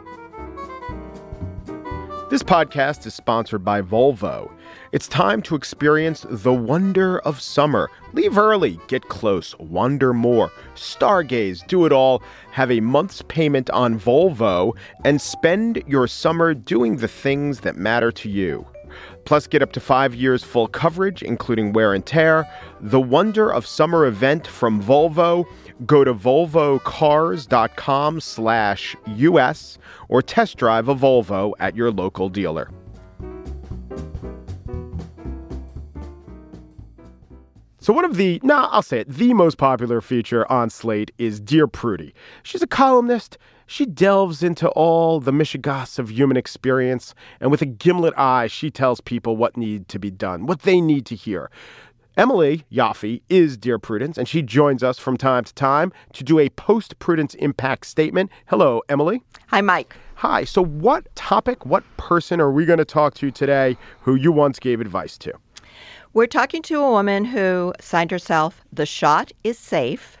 This 2.36 2.42
podcast 2.42 3.06
is 3.06 3.14
sponsored 3.14 3.64
by 3.64 3.80
Volvo. 3.80 4.52
It's 4.92 5.08
time 5.08 5.40
to 5.40 5.54
experience 5.54 6.26
the 6.28 6.52
wonder 6.52 7.20
of 7.20 7.40
summer. 7.40 7.88
Leave 8.12 8.36
early, 8.36 8.78
get 8.88 9.08
close, 9.08 9.58
wander 9.58 10.12
more, 10.12 10.52
stargaze, 10.74 11.66
do 11.66 11.86
it 11.86 11.92
all. 11.92 12.22
Have 12.52 12.70
a 12.70 12.80
month's 12.80 13.22
payment 13.22 13.70
on 13.70 13.98
Volvo 13.98 14.76
and 15.02 15.18
spend 15.18 15.82
your 15.86 16.06
summer 16.06 16.52
doing 16.52 16.98
the 16.98 17.08
things 17.08 17.60
that 17.60 17.78
matter 17.78 18.12
to 18.12 18.28
you. 18.28 18.66
Plus, 19.24 19.46
get 19.46 19.62
up 19.62 19.72
to 19.72 19.80
five 19.80 20.14
years 20.14 20.44
full 20.44 20.68
coverage, 20.68 21.22
including 21.22 21.72
wear 21.72 21.94
and 21.94 22.04
tear. 22.04 22.46
The 22.80 23.00
Wonder 23.00 23.50
of 23.50 23.66
Summer 23.66 24.04
event 24.04 24.46
from 24.46 24.82
Volvo. 24.82 25.46
Go 25.84 26.04
to 26.04 26.14
volvocars.com 26.14 28.20
slash 28.20 28.96
US 29.06 29.76
or 30.08 30.22
test 30.22 30.56
drive 30.56 30.88
a 30.88 30.94
Volvo 30.94 31.52
at 31.58 31.76
your 31.76 31.90
local 31.90 32.30
dealer. 32.30 32.70
So 37.86 37.92
one 37.92 38.04
of 38.04 38.16
the, 38.16 38.40
nah, 38.42 38.68
I'll 38.72 38.82
say 38.82 38.98
it, 38.98 39.08
the 39.08 39.32
most 39.32 39.58
popular 39.58 40.00
feature 40.00 40.50
on 40.50 40.70
Slate 40.70 41.12
is 41.18 41.38
Dear 41.38 41.68
Prudie. 41.68 42.14
She's 42.42 42.60
a 42.60 42.66
columnist. 42.66 43.38
She 43.68 43.86
delves 43.86 44.42
into 44.42 44.68
all 44.70 45.20
the 45.20 45.30
mishigas 45.30 45.96
of 45.96 46.10
human 46.10 46.36
experience, 46.36 47.14
and 47.40 47.52
with 47.52 47.62
a 47.62 47.66
gimlet 47.66 48.12
eye, 48.16 48.48
she 48.48 48.72
tells 48.72 49.00
people 49.00 49.36
what 49.36 49.56
need 49.56 49.86
to 49.86 50.00
be 50.00 50.10
done, 50.10 50.46
what 50.46 50.62
they 50.62 50.80
need 50.80 51.06
to 51.06 51.14
hear. 51.14 51.48
Emily 52.16 52.64
Yoffe 52.72 53.20
is 53.28 53.58
Dear 53.58 53.78
Prudence, 53.78 54.16
and 54.16 54.26
she 54.26 54.40
joins 54.40 54.82
us 54.82 54.98
from 54.98 55.18
time 55.18 55.44
to 55.44 55.52
time 55.52 55.92
to 56.14 56.24
do 56.24 56.38
a 56.38 56.48
post 56.48 56.98
Prudence 56.98 57.34
impact 57.34 57.84
statement. 57.84 58.30
Hello, 58.46 58.80
Emily. 58.88 59.22
Hi, 59.48 59.60
Mike. 59.60 59.94
Hi. 60.14 60.44
So, 60.44 60.64
what 60.64 61.14
topic, 61.14 61.66
what 61.66 61.84
person 61.98 62.40
are 62.40 62.50
we 62.50 62.64
going 62.64 62.78
to 62.78 62.86
talk 62.86 63.12
to 63.16 63.30
today 63.30 63.76
who 64.00 64.14
you 64.14 64.32
once 64.32 64.58
gave 64.58 64.80
advice 64.80 65.18
to? 65.18 65.34
We're 66.14 66.26
talking 66.26 66.62
to 66.62 66.80
a 66.80 66.90
woman 66.90 67.26
who 67.26 67.74
signed 67.82 68.10
herself, 68.10 68.64
The 68.72 68.86
Shot 68.86 69.30
is 69.44 69.58
Safe. 69.58 70.16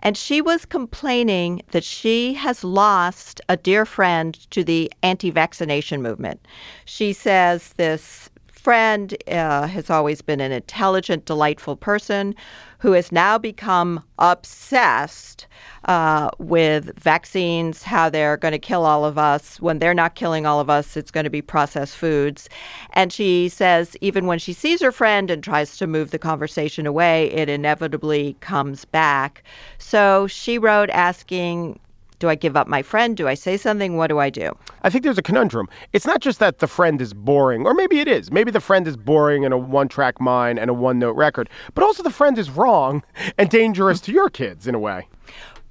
And 0.00 0.16
she 0.16 0.40
was 0.40 0.64
complaining 0.64 1.62
that 1.70 1.84
she 1.84 2.34
has 2.34 2.64
lost 2.64 3.40
a 3.48 3.56
dear 3.56 3.86
friend 3.86 4.34
to 4.50 4.64
the 4.64 4.92
anti 5.02 5.30
vaccination 5.30 6.02
movement. 6.02 6.46
She 6.84 7.12
says 7.12 7.74
this 7.74 8.29
friend 8.60 9.16
uh, 9.28 9.66
has 9.66 9.88
always 9.88 10.20
been 10.20 10.40
an 10.40 10.52
intelligent, 10.52 11.24
delightful 11.24 11.76
person 11.76 12.34
who 12.78 12.92
has 12.92 13.10
now 13.10 13.38
become 13.38 14.04
obsessed 14.18 15.46
uh, 15.86 16.30
with 16.38 16.98
vaccines, 16.98 17.82
how 17.82 18.08
they're 18.10 18.36
going 18.36 18.52
to 18.52 18.58
kill 18.58 18.84
all 18.84 19.04
of 19.04 19.16
us. 19.18 19.60
When 19.60 19.78
they're 19.78 19.94
not 19.94 20.14
killing 20.14 20.46
all 20.46 20.60
of 20.60 20.70
us, 20.70 20.96
it's 20.96 21.10
going 21.10 21.24
to 21.24 21.30
be 21.30 21.42
processed 21.42 21.96
foods. 21.96 22.48
And 22.92 23.12
she 23.12 23.48
says 23.48 23.96
even 24.00 24.26
when 24.26 24.38
she 24.38 24.52
sees 24.52 24.80
her 24.82 24.92
friend 24.92 25.30
and 25.30 25.42
tries 25.42 25.76
to 25.78 25.86
move 25.86 26.10
the 26.10 26.18
conversation 26.18 26.86
away, 26.86 27.30
it 27.32 27.48
inevitably 27.48 28.36
comes 28.40 28.84
back. 28.84 29.42
So 29.78 30.26
she 30.26 30.58
wrote 30.58 30.90
asking, 30.90 31.80
do 32.20 32.28
I 32.28 32.36
give 32.36 32.56
up 32.56 32.68
my 32.68 32.82
friend? 32.82 33.16
Do 33.16 33.26
I 33.26 33.34
say 33.34 33.56
something? 33.56 33.96
What 33.96 34.06
do 34.06 34.18
I 34.18 34.30
do? 34.30 34.56
I 34.82 34.90
think 34.90 35.02
there's 35.02 35.18
a 35.18 35.22
conundrum. 35.22 35.68
It's 35.92 36.06
not 36.06 36.20
just 36.20 36.38
that 36.38 36.58
the 36.58 36.68
friend 36.68 37.00
is 37.00 37.12
boring, 37.12 37.66
or 37.66 37.74
maybe 37.74 37.98
it 37.98 38.06
is. 38.06 38.30
Maybe 38.30 38.52
the 38.52 38.60
friend 38.60 38.86
is 38.86 38.96
boring 38.96 39.44
and 39.44 39.52
a 39.52 39.58
one 39.58 39.88
track 39.88 40.20
mind 40.20 40.58
and 40.58 40.70
a 40.70 40.74
one 40.74 40.98
note 40.98 41.16
record, 41.16 41.48
but 41.74 41.82
also 41.82 42.02
the 42.02 42.10
friend 42.10 42.38
is 42.38 42.50
wrong 42.50 43.02
and 43.38 43.50
dangerous 43.50 44.00
to 44.02 44.12
your 44.12 44.30
kids 44.30 44.68
in 44.68 44.74
a 44.74 44.78
way. 44.78 45.08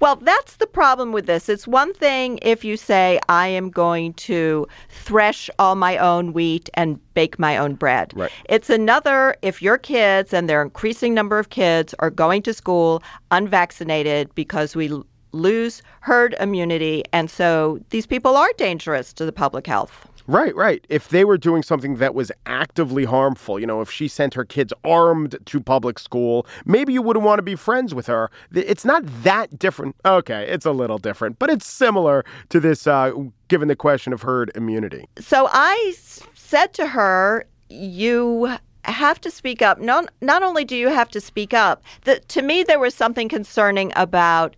Well, 0.00 0.16
that's 0.16 0.56
the 0.56 0.66
problem 0.66 1.12
with 1.12 1.26
this. 1.26 1.50
It's 1.50 1.68
one 1.68 1.92
thing 1.92 2.38
if 2.40 2.64
you 2.64 2.78
say, 2.78 3.20
I 3.28 3.48
am 3.48 3.68
going 3.68 4.14
to 4.14 4.66
thresh 4.88 5.50
all 5.58 5.74
my 5.74 5.98
own 5.98 6.32
wheat 6.32 6.70
and 6.72 6.98
bake 7.12 7.38
my 7.38 7.58
own 7.58 7.74
bread. 7.74 8.12
Right. 8.16 8.32
It's 8.48 8.70
another 8.70 9.36
if 9.42 9.60
your 9.60 9.76
kids, 9.76 10.32
and 10.32 10.48
their 10.48 10.62
increasing 10.62 11.12
number 11.12 11.38
of 11.38 11.50
kids, 11.50 11.94
are 11.98 12.08
going 12.08 12.40
to 12.44 12.54
school 12.54 13.02
unvaccinated 13.30 14.34
because 14.34 14.74
we 14.74 14.88
lose 15.32 15.82
herd 16.00 16.34
immunity. 16.40 17.04
And 17.12 17.30
so 17.30 17.80
these 17.90 18.06
people 18.06 18.36
are 18.36 18.50
dangerous 18.56 19.12
to 19.14 19.24
the 19.24 19.32
public 19.32 19.66
health. 19.66 20.06
Right, 20.26 20.54
right. 20.54 20.86
If 20.88 21.08
they 21.08 21.24
were 21.24 21.38
doing 21.38 21.64
something 21.64 21.96
that 21.96 22.14
was 22.14 22.30
actively 22.46 23.04
harmful, 23.04 23.58
you 23.58 23.66
know, 23.66 23.80
if 23.80 23.90
she 23.90 24.06
sent 24.06 24.34
her 24.34 24.44
kids 24.44 24.72
armed 24.84 25.36
to 25.46 25.60
public 25.60 25.98
school, 25.98 26.46
maybe 26.64 26.92
you 26.92 27.02
wouldn't 27.02 27.24
want 27.24 27.38
to 27.38 27.42
be 27.42 27.56
friends 27.56 27.96
with 27.96 28.06
her. 28.06 28.30
It's 28.54 28.84
not 28.84 29.02
that 29.24 29.58
different. 29.58 29.96
Okay, 30.04 30.46
it's 30.48 30.66
a 30.66 30.70
little 30.70 30.98
different, 30.98 31.40
but 31.40 31.50
it's 31.50 31.66
similar 31.66 32.24
to 32.50 32.60
this, 32.60 32.86
uh, 32.86 33.12
given 33.48 33.66
the 33.66 33.74
question 33.74 34.12
of 34.12 34.22
herd 34.22 34.52
immunity. 34.54 35.08
So 35.18 35.48
I 35.50 35.94
said 36.34 36.74
to 36.74 36.86
her, 36.86 37.44
You 37.68 38.56
have 38.84 39.20
to 39.22 39.30
speak 39.30 39.62
up. 39.62 39.80
Not, 39.80 40.12
not 40.20 40.42
only 40.42 40.64
do 40.64 40.76
you 40.76 40.88
have 40.88 41.08
to 41.10 41.20
speak 41.20 41.52
up, 41.52 41.82
the, 42.04 42.20
to 42.20 42.42
me, 42.42 42.62
there 42.62 42.78
was 42.78 42.94
something 42.94 43.28
concerning 43.28 43.92
about 43.96 44.56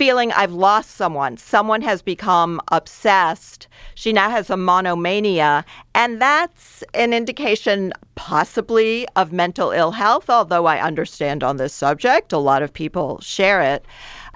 feeling 0.00 0.32
I've 0.32 0.54
lost 0.54 0.92
someone. 0.92 1.36
Someone 1.36 1.82
has 1.82 2.00
become 2.00 2.58
obsessed. 2.68 3.68
She 3.94 4.14
now 4.14 4.30
has 4.30 4.48
a 4.48 4.56
monomania. 4.56 5.62
And 5.94 6.22
that's 6.22 6.82
an 6.94 7.12
indication, 7.12 7.92
possibly, 8.14 9.06
of 9.16 9.30
mental 9.30 9.72
ill 9.72 9.90
health, 9.90 10.30
although 10.30 10.64
I 10.64 10.80
understand 10.80 11.44
on 11.44 11.58
this 11.58 11.74
subject, 11.74 12.32
a 12.32 12.38
lot 12.38 12.62
of 12.62 12.72
people 12.72 13.20
share 13.20 13.60
it. 13.60 13.84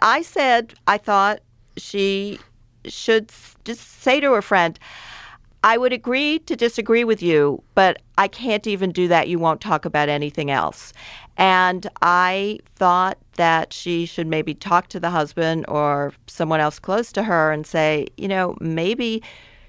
I 0.02 0.20
said, 0.20 0.74
I 0.86 0.98
thought 0.98 1.40
she 1.78 2.38
should 2.84 3.32
just 3.64 4.02
say 4.02 4.20
to 4.20 4.32
her 4.32 4.42
friend, 4.42 4.78
I 5.62 5.78
would 5.78 5.94
agree 5.94 6.40
to 6.40 6.56
disagree 6.56 7.04
with 7.04 7.22
you, 7.22 7.62
but 7.74 8.02
I 8.18 8.28
can't 8.28 8.66
even 8.66 8.92
do 8.92 9.08
that. 9.08 9.28
You 9.28 9.38
won't 9.38 9.62
talk 9.62 9.86
about 9.86 10.10
anything 10.10 10.50
else. 10.50 10.92
And 11.36 11.88
I 12.02 12.60
thought 12.76 13.18
that 13.36 13.72
she 13.72 14.06
should 14.06 14.26
maybe 14.26 14.54
talk 14.54 14.88
to 14.88 15.00
the 15.00 15.10
husband 15.10 15.64
or 15.68 16.12
someone 16.26 16.60
else 16.60 16.78
close 16.78 17.10
to 17.12 17.24
her 17.24 17.50
and 17.50 17.66
say, 17.66 18.06
you 18.16 18.28
know, 18.28 18.56
maybe 18.60 19.22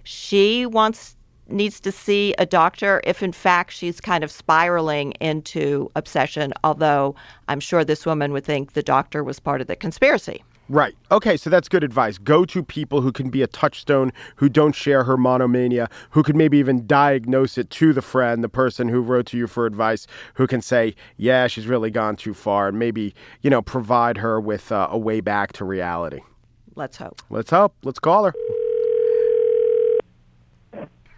she 0.03 0.65
wants 0.65 1.15
needs 1.47 1.79
to 1.79 1.91
see 1.91 2.33
a 2.39 2.45
doctor 2.45 3.01
if, 3.03 3.21
in 3.21 3.31
fact, 3.31 3.71
she's 3.71 4.01
kind 4.01 4.23
of 4.23 4.31
spiraling 4.31 5.11
into 5.13 5.91
obsession, 5.95 6.53
although 6.63 7.15
I'm 7.47 7.59
sure 7.59 7.83
this 7.83 8.05
woman 8.05 8.31
would 8.33 8.45
think 8.45 8.73
the 8.73 8.81
doctor 8.81 9.23
was 9.23 9.39
part 9.39 9.61
of 9.61 9.67
the 9.67 9.75
conspiracy. 9.75 10.43
Right. 10.67 10.95
Okay, 11.11 11.37
so 11.37 11.49
that's 11.49 11.69
good 11.69 11.83
advice. 11.83 12.17
Go 12.17 12.43
to 12.45 12.63
people 12.63 13.01
who 13.01 13.11
can 13.11 13.29
be 13.29 13.43
a 13.43 13.47
touchstone, 13.47 14.11
who 14.35 14.49
don't 14.49 14.73
share 14.73 15.03
her 15.03 15.15
monomania, 15.15 15.87
who 16.09 16.23
could 16.23 16.35
maybe 16.35 16.57
even 16.57 16.87
diagnose 16.87 17.57
it 17.57 17.69
to 17.69 17.93
the 17.93 18.01
friend, 18.01 18.43
the 18.43 18.49
person 18.49 18.87
who 18.87 19.01
wrote 19.01 19.27
to 19.27 19.37
you 19.37 19.45
for 19.45 19.67
advice, 19.67 20.07
who 20.33 20.47
can 20.47 20.61
say, 20.61 20.95
yeah, 21.17 21.45
she's 21.45 21.67
really 21.67 21.91
gone 21.91 22.15
too 22.15 22.33
far, 22.33 22.67
and 22.67 22.79
maybe, 22.79 23.13
you 23.41 23.49
know, 23.49 23.61
provide 23.61 24.17
her 24.17 24.41
with 24.41 24.71
uh, 24.71 24.87
a 24.89 24.97
way 24.97 25.21
back 25.21 25.53
to 25.53 25.65
reality. 25.65 26.21
Let's 26.75 26.97
hope. 26.97 27.21
Let's 27.29 27.51
hope. 27.51 27.75
Let's 27.83 27.99
call 27.99 28.25
her. 28.25 28.33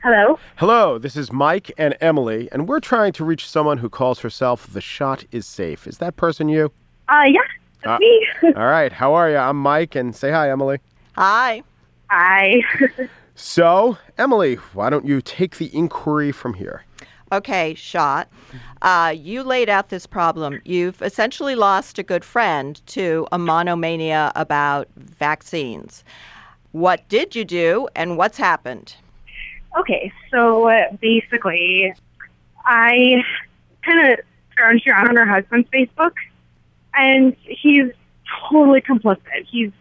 Hello. 0.04 0.38
Hello, 0.58 0.98
this 0.98 1.16
is 1.16 1.32
Mike 1.32 1.72
and 1.78 1.96
Emily, 2.02 2.50
and 2.52 2.68
we're 2.68 2.80
trying 2.80 3.14
to 3.14 3.26
reach 3.26 3.50
someone 3.50 3.78
who 3.78 3.90
calls 3.90 4.20
herself 4.20 4.68
The 4.68 4.82
Shot 4.82 5.26
is 5.32 5.46
Safe. 5.46 5.88
Is 5.88 5.98
that 5.98 6.18
person 6.18 6.50
you? 6.50 6.72
Uh, 7.10 7.24
yeah, 7.26 7.40
that's 7.88 8.04
Uh, 8.04 8.46
me. 8.46 8.54
All 8.56 8.66
right, 8.66 8.92
how 8.92 9.14
are 9.14 9.30
you? 9.30 9.38
I'm 9.38 9.58
Mike, 9.58 9.96
and 9.96 10.16
say 10.16 10.32
hi, 10.32 10.50
Emily. 10.52 10.80
Hi. 11.16 11.64
Hi. 12.10 12.62
So, 13.40 14.00
Emily, 14.18 14.56
why 14.74 14.90
don't 14.90 15.06
you 15.06 15.22
take 15.22 15.58
the 15.58 15.70
inquiry 15.72 16.32
from 16.32 16.56
here? 16.56 16.84
Okay, 17.32 17.76
shot. 17.76 18.28
Uh, 18.82 19.14
you 19.16 19.44
laid 19.44 19.70
out 19.70 19.90
this 19.90 20.08
problem. 20.08 20.60
You've 20.66 21.04
essentially 21.04 21.54
lost 21.54 22.00
a 22.00 22.04
good 22.04 22.26
friend 22.26 22.82
to 22.88 23.28
a 23.32 23.38
monomania 23.38 24.32
about 24.36 24.88
vaccines. 24.96 26.04
What 26.72 27.08
did 27.10 27.36
you 27.36 27.46
do, 27.46 27.88
and 27.96 28.18
what's 28.18 28.40
happened? 28.40 28.96
okay, 29.78 30.12
so 30.32 30.68
uh, 30.70 30.92
basically, 31.00 31.94
I 32.66 33.24
kind 33.84 34.14
of 34.14 34.20
scrounged 34.58 34.88
around 34.88 35.10
on 35.10 35.16
her 35.16 35.28
husband's 35.28 35.70
Facebook, 35.70 36.14
and 36.98 37.36
he's 37.44 37.92
totally 38.50 38.82
complicit. 38.82 39.46
He's 39.50 39.72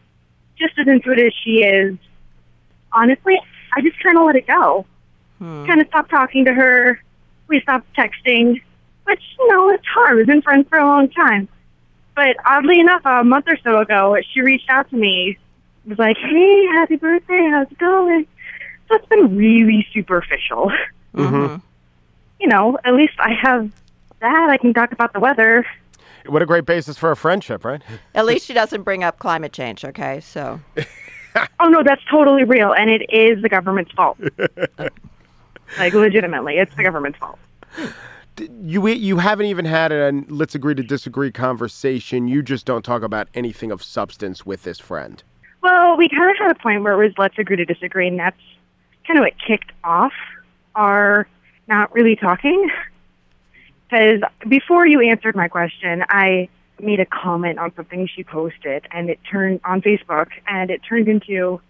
just 0.59 0.79
as 0.79 0.87
into 0.87 1.11
it 1.13 1.19
as 1.19 1.33
she 1.43 1.63
is. 1.65 1.97
Honestly, 2.93 3.41
I 3.75 3.81
just 3.81 3.99
kind 4.03 4.17
of 4.17 4.25
let 4.25 4.37
it 4.37 4.47
go. 4.47 4.87
Kind 5.39 5.81
of 5.81 5.87
stopped 5.89 6.11
talking 6.11 6.45
to 6.47 6.55
her. 6.55 7.01
We 7.49 7.61
stopped 7.61 7.87
texting, 7.95 8.61
which, 9.05 9.23
you 9.39 9.49
know, 9.49 9.69
it's 9.71 9.85
hard. 9.87 10.17
We've 10.17 10.27
been 10.27 10.43
friends 10.43 10.67
for 10.69 10.79
a 10.79 10.87
long 10.87 11.11
time. 11.11 11.49
But 12.15 12.37
oddly 12.47 12.81
enough, 12.81 13.03
a 13.05 13.23
month 13.23 13.47
or 13.47 13.59
so 13.63 13.79
ago, 13.79 14.17
she 14.33 14.41
reached 14.41 14.71
out 14.71 14.89
to 14.91 14.97
me. 14.97 15.37
Was 15.85 15.99
like, 15.99 16.17
"Hey, 16.17 16.67
happy 16.73 16.97
birthday! 16.97 17.49
How's 17.51 17.71
it 17.71 17.79
going?" 17.79 18.27
So 18.89 18.97
it's 18.97 19.07
been 19.07 19.37
really 19.37 19.87
superficial. 19.93 20.73
Mm-hmm. 21.15 21.57
You 22.41 22.49
know, 22.49 22.79
at 22.85 22.95
least 22.95 23.15
I 23.19 23.33
have 23.41 23.71
that. 24.21 24.49
I 24.51 24.57
can 24.57 24.75
talk 24.75 24.93
about 24.93 25.13
the 25.13 25.21
weather. 25.21 25.65
What 26.29 26.43
a 26.43 26.47
great 26.47 26.67
basis 26.67 26.99
for 26.99 27.11
a 27.11 27.17
friendship, 27.17 27.65
right? 27.65 27.83
At 28.15 28.27
least 28.27 28.47
she 28.47 28.55
doesn't 28.55 28.83
bring 28.83 29.05
up 29.05 29.19
climate 29.19 29.53
change, 29.53 29.85
okay? 29.85 30.21
So, 30.21 30.61
Oh 31.61 31.69
no, 31.69 31.83
that's 31.83 32.03
totally 32.11 32.45
real, 32.45 32.73
and 32.73 32.91
it 32.91 33.03
is 33.11 33.43
the 33.43 33.49
government's 33.49 33.93
fault. 33.93 34.19
like 35.79 35.93
legitimately, 35.93 36.59
it's 36.59 36.75
the 36.77 36.83
government's 36.83 37.19
fault. 37.19 37.39
You 38.63 38.87
you 38.89 39.19
haven't 39.19 39.47
even 39.47 39.65
had 39.65 39.93
a 39.93 40.13
let's 40.29 40.55
agree 40.55 40.75
to 40.75 40.83
disagree 40.83 41.31
conversation. 41.31 42.29
You 42.29 42.43
just 42.43 42.67
don't 42.67 42.85
talk 42.85 43.03
about 43.03 43.29
anything 43.35 43.71
of 43.71 43.83
substance 43.83 44.47
with 44.47 44.63
this 44.63 44.79
friend. 44.79 45.23
Well, 45.63 45.97
we 45.97 46.09
kind 46.09 46.31
of 46.31 46.37
had 46.39 46.51
a 46.51 46.55
point 46.55 46.83
where 46.83 46.93
it 46.93 47.05
was 47.05 47.13
let's 47.19 47.39
agree 47.39 47.57
to 47.57 47.65
disagree, 47.65 48.09
and 48.09 48.19
that's 48.19 48.41
kind 49.07 49.19
of 49.19 49.23
what 49.23 49.35
kicked 49.39 49.73
off 49.85 50.13
our 50.75 51.27
not 51.69 51.93
really 51.93 52.17
talking. 52.17 52.71
Because 53.91 54.21
before 54.49 54.87
you 54.87 55.01
answered 55.01 55.37
my 55.37 55.49
question, 55.49 56.05
I 56.09 56.49
made 56.81 57.01
a 57.01 57.07
comment 57.07 57.59
on 57.59 57.75
something 57.75 58.07
she 58.07 58.25
posted, 58.25 58.87
and 58.91 59.09
it 59.09 59.19
turned 59.31 59.61
on 59.65 59.81
Facebook, 59.81 60.29
and 60.49 60.71
it 60.71 60.81
turned 60.89 61.09
into 61.09 61.61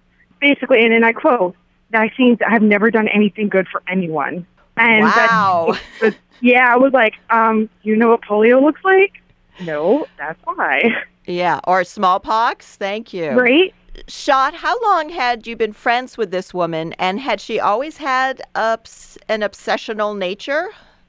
basically, 0.41 0.83
and 0.83 0.93
then 0.93 1.05
I 1.05 1.13
quote, 1.13 1.55
"Vaccines 1.91 2.39
have 2.41 2.63
never 2.63 2.91
done 2.91 3.09
anything 3.09 3.49
good 3.49 3.69
for 3.69 3.83
anyone." 3.89 4.47
And 4.77 5.03
Wow. 5.05 5.77
that 6.01 6.15
yeah, 6.41 6.73
I 6.73 6.77
was 6.77 6.93
like, 6.93 7.15
um, 7.31 7.69
you 7.83 7.97
know 7.97 8.09
what 8.09 8.23
polio 8.23 8.61
looks 8.63 8.85
like? 8.85 9.15
No, 9.61 10.07
that's 10.19 10.39
why. 10.45 10.83
yeah, 11.27 11.61
or 11.65 11.85
smallpox. 11.85 12.77
Thank 12.77 13.15
you. 13.15 13.31
Right? 13.31 13.75
Shot, 14.09 14.53
how 14.53 14.79
long 14.83 15.09
had 15.09 15.47
you 15.47 15.57
been 15.57 15.73
friends 15.73 16.19
with 16.19 16.31
this 16.31 16.53
woman, 16.53 16.93
and 16.95 17.19
had 17.21 17.41
she 17.41 17.59
always 17.59 17.97
had 17.97 18.43
ups- 18.55 19.17
an 19.29 19.41
obsessional 19.41 20.17
nature? 20.17 20.69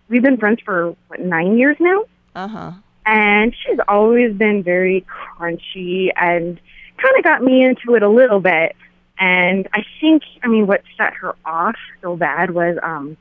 We've 0.10 0.22
been 0.22 0.38
friends 0.38 0.62
for 0.64 0.96
what, 1.08 1.20
nine 1.20 1.58
years 1.58 1.78
now. 1.80 2.04
Uh 2.36 2.48
huh. 2.48 2.72
and 3.08 3.56
she's 3.56 3.80
always 3.88 4.34
been 4.34 4.62
very 4.62 5.06
crunchy 5.08 6.12
and 6.16 6.60
kind 6.98 7.18
of 7.18 7.24
got 7.24 7.42
me 7.42 7.64
into 7.64 7.96
it 7.96 8.04
a 8.04 8.10
little 8.10 8.40
bit. 8.40 8.76
And 9.18 9.68
I 9.74 9.84
think, 10.00 10.24
I 10.44 10.48
mean, 10.48 10.68
what 10.68 10.84
set 10.98 11.14
her 11.16 11.36
off 11.46 11.78
so 12.02 12.16
bad 12.16 12.52
was 12.52 12.78
um, 12.84 13.18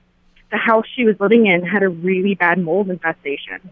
the 0.51 0.59
house 0.59 0.85
she 0.95 1.05
was 1.05 1.19
living 1.21 1.47
in 1.47 1.65
had 1.65 1.83
a 1.83 1.89
really 1.89 2.35
bad 2.35 2.59
mold 2.59 2.91
infestation 2.91 3.71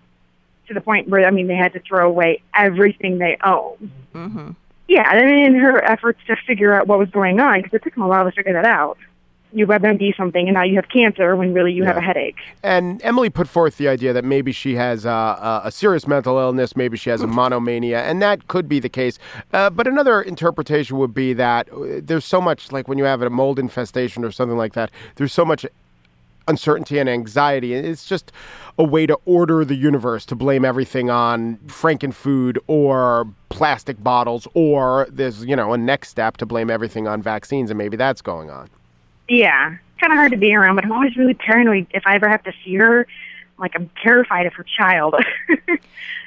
to 0.69 0.75
the 0.75 0.81
point 0.81 1.09
where, 1.09 1.27
I 1.27 1.31
mean, 1.31 1.47
they 1.47 1.57
had 1.57 1.75
to 1.75 1.81
throw 1.81 2.09
away 2.09 2.43
everything 2.55 3.19
they 3.19 3.37
owned. 3.45 3.91
Mm-hmm. 4.15 4.51
Yeah, 4.89 5.15
and 5.15 5.31
in 5.31 5.55
her 5.57 5.85
efforts 5.85 6.21
to 6.29 6.37
figure 6.47 6.73
out 6.73 6.87
what 6.87 6.99
was 6.99 7.11
going 7.11 7.41
on, 7.41 7.61
because 7.61 7.75
it 7.75 7.83
took 7.83 7.95
them 7.95 8.05
a 8.05 8.09
while 8.09 8.25
to 8.25 8.33
figure 8.33 8.55
that 8.55 8.65
out. 8.67 8.97
You 9.57 9.69
WebMD 9.69 10.17
something, 10.17 10.49
and 10.49 10.55
now 10.55 10.65
you 10.65 10.75
have 10.75 10.89
cancer 10.89 11.37
when 11.37 11.55
really 11.55 11.73
you 11.73 11.85
have 11.85 11.97
a 11.97 12.01
headache. 12.01 12.39
And 12.65 13.01
Emily 13.05 13.31
put 13.31 13.47
forth 13.47 13.77
the 13.77 13.87
idea 13.87 14.13
that 14.13 14.25
maybe 14.25 14.51
she 14.51 14.75
has 14.75 15.07
uh, 15.07 15.11
a, 15.65 15.69
a 15.69 15.71
serious 15.71 16.09
mental 16.09 16.39
illness, 16.39 16.75
maybe 16.75 16.97
she 16.97 17.09
has 17.11 17.23
a 17.23 17.29
monomania, 17.29 18.03
and 18.03 18.21
that 18.21 18.49
could 18.49 18.69
be 18.69 18.81
the 18.81 18.89
case. 18.89 19.17
Uh, 19.53 19.71
but 19.71 19.87
another 19.87 20.21
interpretation 20.23 20.99
would 20.99 21.15
be 21.15 21.35
that 21.35 21.73
uh, 21.73 22.01
there's 22.03 22.25
so 22.25 22.41
much, 22.41 22.73
like 22.73 22.89
when 22.89 22.99
you 22.99 23.05
have 23.05 23.23
a 23.23 23.31
mold 23.31 23.61
infestation 23.61 24.25
or 24.25 24.33
something 24.33 24.59
like 24.59 24.73
that, 24.73 24.91
there's 25.15 25.33
so 25.33 25.45
much 25.45 25.65
uncertainty 26.49 26.99
and 26.99 27.09
anxiety. 27.09 27.75
And 27.75 27.87
it's 27.87 28.07
just 28.07 28.33
a 28.77 28.85
way 28.85 29.07
to 29.07 29.17
order 29.25 29.65
the 29.65 29.77
universe 29.77 30.27
to 30.27 30.35
blame 30.35 30.65
everything 30.65 31.11
on 31.11 31.59
Frankenfood 31.69 32.59
or 32.67 33.29
plastic 33.51 34.03
bottles, 34.03 34.49
or 34.55 35.07
there's, 35.11 35.45
you 35.45 35.55
know, 35.55 35.73
a 35.73 35.79
next 35.79 36.09
step 36.09 36.39
to 36.39 36.47
blame 36.47 36.71
everything 36.71 37.07
on 37.07 37.23
vaccines, 37.23 37.71
and 37.71 37.79
maybe 37.79 37.97
that's 37.97 38.21
going 38.21 38.51
on. 38.51 38.69
Yeah, 39.29 39.77
kind 40.01 40.13
of 40.13 40.17
hard 40.17 40.33
to 40.33 40.39
be 40.39 40.55
around, 40.55 40.77
but 40.77 40.85
I'm 40.85 40.93
always 40.93 41.17
really 41.17 41.35
paranoid 41.35 41.87
if 41.91 42.03
I 42.07 42.17
ever 42.17 42.29
have 42.29 42.43
to 42.45 42.53
see 42.65 42.75
her. 42.75 43.07
Like 43.59 43.73
I'm 43.75 43.91
terrified 44.03 44.47
of 44.47 44.55
her 44.55 44.65
child. 44.65 45.15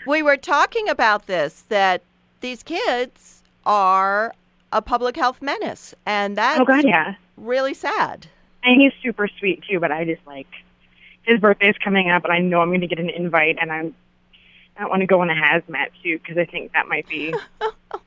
We 0.08 0.24
were 0.24 0.38
talking 0.38 0.88
about 0.88 1.28
this 1.28 1.66
that 1.68 2.02
these 2.40 2.64
kids 2.64 3.44
are 3.66 4.34
a 4.72 4.82
public 4.82 5.18
health 5.18 5.42
menace, 5.42 5.94
and 6.06 6.38
that's 6.38 6.62
oh 6.62 6.66
god, 6.66 6.86
yeah. 6.86 7.16
really 7.36 7.74
sad. 7.74 8.28
And 8.64 8.82
he's 8.82 8.94
super 9.04 9.28
sweet 9.28 9.66
too, 9.70 9.82
but 9.82 9.92
I 9.92 10.06
just 10.06 10.26
like 10.26 10.48
his 11.24 11.42
birthday's 11.42 11.76
coming 11.84 12.10
up, 12.10 12.24
and 12.24 12.32
I 12.32 12.40
know 12.40 12.62
I'm 12.62 12.70
going 12.70 12.80
to 12.82 12.88
get 12.88 13.00
an 13.00 13.10
invite, 13.10 13.58
and 13.60 13.70
I'm 13.70 13.94
I 14.78 14.82
don't 14.82 14.90
want 14.90 15.02
to 15.02 15.08
go 15.08 15.22
in 15.24 15.30
a 15.30 15.36
hazmat 15.36 15.90
suit 16.02 16.22
because 16.24 16.38
I 16.38 16.46
think 16.46 16.72
that 16.72 16.88
might 16.88 17.08
be 17.10 17.36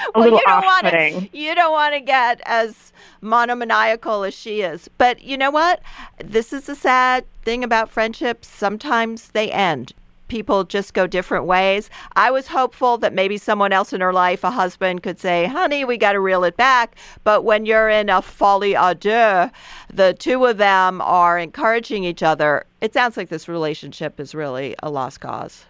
well, 0.14 0.30
you 0.30 0.40
don't 0.44 0.64
want 0.64 0.86
to. 0.86 1.28
You 1.32 1.54
don't 1.54 1.72
want 1.72 1.94
to 1.94 2.00
get 2.00 2.40
as 2.44 2.92
monomaniacal 3.20 4.24
as 4.24 4.34
she 4.34 4.62
is. 4.62 4.88
But 4.98 5.22
you 5.22 5.36
know 5.36 5.50
what? 5.50 5.80
This 6.22 6.52
is 6.52 6.64
the 6.64 6.74
sad 6.74 7.24
thing 7.44 7.64
about 7.64 7.90
friendships. 7.90 8.48
Sometimes 8.48 9.28
they 9.28 9.50
end. 9.50 9.92
People 10.28 10.62
just 10.62 10.94
go 10.94 11.08
different 11.08 11.46
ways. 11.46 11.90
I 12.14 12.30
was 12.30 12.46
hopeful 12.46 12.98
that 12.98 13.12
maybe 13.12 13.36
someone 13.36 13.72
else 13.72 13.92
in 13.92 14.00
her 14.00 14.12
life, 14.12 14.44
a 14.44 14.50
husband, 14.50 15.02
could 15.02 15.18
say, 15.18 15.46
"Honey, 15.46 15.84
we 15.84 15.96
got 15.96 16.12
to 16.12 16.20
reel 16.20 16.44
it 16.44 16.56
back." 16.56 16.94
But 17.24 17.42
when 17.42 17.66
you're 17.66 17.88
in 17.88 18.08
a 18.08 18.22
folie 18.22 18.74
à 18.74 18.98
deux, 18.98 19.50
the 19.92 20.14
two 20.14 20.44
of 20.46 20.58
them 20.58 21.00
are 21.00 21.36
encouraging 21.36 22.04
each 22.04 22.22
other. 22.22 22.64
It 22.80 22.94
sounds 22.94 23.16
like 23.16 23.28
this 23.28 23.48
relationship 23.48 24.20
is 24.20 24.32
really 24.32 24.76
a 24.84 24.88
lost 24.88 25.20
cause. 25.20 25.64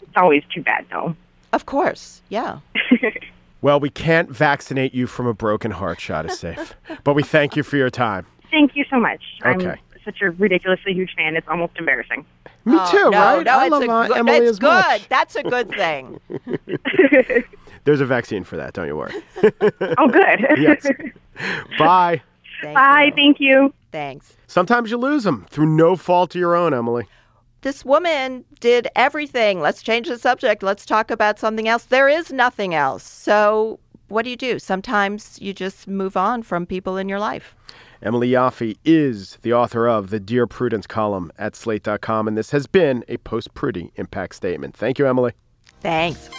It's 0.00 0.16
always 0.16 0.44
too 0.52 0.62
bad 0.62 0.86
though. 0.90 1.14
Of 1.52 1.66
course, 1.66 2.22
yeah. 2.30 2.60
Well, 3.66 3.80
we 3.80 3.90
can't 3.90 4.30
vaccinate 4.30 4.94
you 4.94 5.08
from 5.08 5.26
a 5.26 5.34
broken 5.34 5.72
heart 5.72 5.98
shot 6.00 6.24
is 6.24 6.38
safe. 6.38 6.76
but 7.02 7.14
we 7.14 7.24
thank 7.24 7.56
you 7.56 7.64
for 7.64 7.76
your 7.76 7.90
time. 7.90 8.24
Thank 8.48 8.76
you 8.76 8.84
so 8.88 9.00
much. 9.00 9.20
Okay. 9.44 9.70
I'm 9.70 9.78
such 10.04 10.22
a 10.22 10.30
ridiculously 10.30 10.92
huge 10.94 11.12
fan. 11.16 11.34
It's 11.34 11.48
almost 11.48 11.72
embarrassing. 11.76 12.24
Me 12.64 12.76
Oh, 12.78 12.90
too, 12.92 13.10
no, 13.10 13.18
right? 13.18 13.44
No, 13.44 13.58
I 13.58 13.64
it's 13.64 13.72
love 13.72 13.82
a 13.82 13.86
good, 14.08 14.16
Emily 14.18 14.36
it's 14.38 14.50
as 14.50 14.58
good. 14.60 14.68
much. 14.68 15.08
That's 15.08 15.34
a 15.34 15.42
good 15.42 15.68
thing. 15.70 16.20
There's 17.82 18.00
a 18.00 18.06
vaccine 18.06 18.44
for 18.44 18.56
that, 18.56 18.72
don't 18.72 18.86
you 18.86 18.96
worry. 18.96 19.14
Oh, 19.98 20.06
good. 20.06 20.46
Yes. 20.58 20.86
Bye. 21.76 22.22
Thank 22.62 22.76
Bye. 22.76 23.04
you. 23.06 23.12
Thank 23.16 23.40
you. 23.40 23.74
Thanks. 23.90 24.36
Sometimes 24.46 24.92
you 24.92 24.96
lose 24.96 25.24
them 25.24 25.44
through 25.50 25.66
no 25.66 25.96
fault 25.96 26.36
of 26.36 26.38
your 26.38 26.54
own, 26.54 26.72
Emily. 26.72 27.08
This 27.66 27.84
woman 27.84 28.44
did 28.60 28.86
everything. 28.94 29.60
Let's 29.60 29.82
change 29.82 30.06
the 30.06 30.20
subject. 30.20 30.62
Let's 30.62 30.86
talk 30.86 31.10
about 31.10 31.40
something 31.40 31.66
else. 31.66 31.86
There 31.86 32.08
is 32.08 32.32
nothing 32.32 32.76
else. 32.76 33.02
So, 33.02 33.80
what 34.06 34.22
do 34.22 34.30
you 34.30 34.36
do? 34.36 34.60
Sometimes 34.60 35.36
you 35.42 35.52
just 35.52 35.88
move 35.88 36.16
on 36.16 36.44
from 36.44 36.64
people 36.64 36.96
in 36.96 37.08
your 37.08 37.18
life. 37.18 37.56
Emily 38.00 38.30
Yoffe 38.30 38.76
is 38.84 39.38
the 39.42 39.52
author 39.52 39.88
of 39.88 40.10
the 40.10 40.20
Dear 40.20 40.46
Prudence 40.46 40.86
column 40.86 41.32
at 41.38 41.56
slate.com, 41.56 42.28
and 42.28 42.38
this 42.38 42.52
has 42.52 42.68
been 42.68 43.04
a 43.08 43.16
post 43.16 43.52
Prudie 43.54 43.90
impact 43.96 44.36
statement. 44.36 44.76
Thank 44.76 45.00
you, 45.00 45.08
Emily. 45.08 45.32
Thanks. 45.80 46.30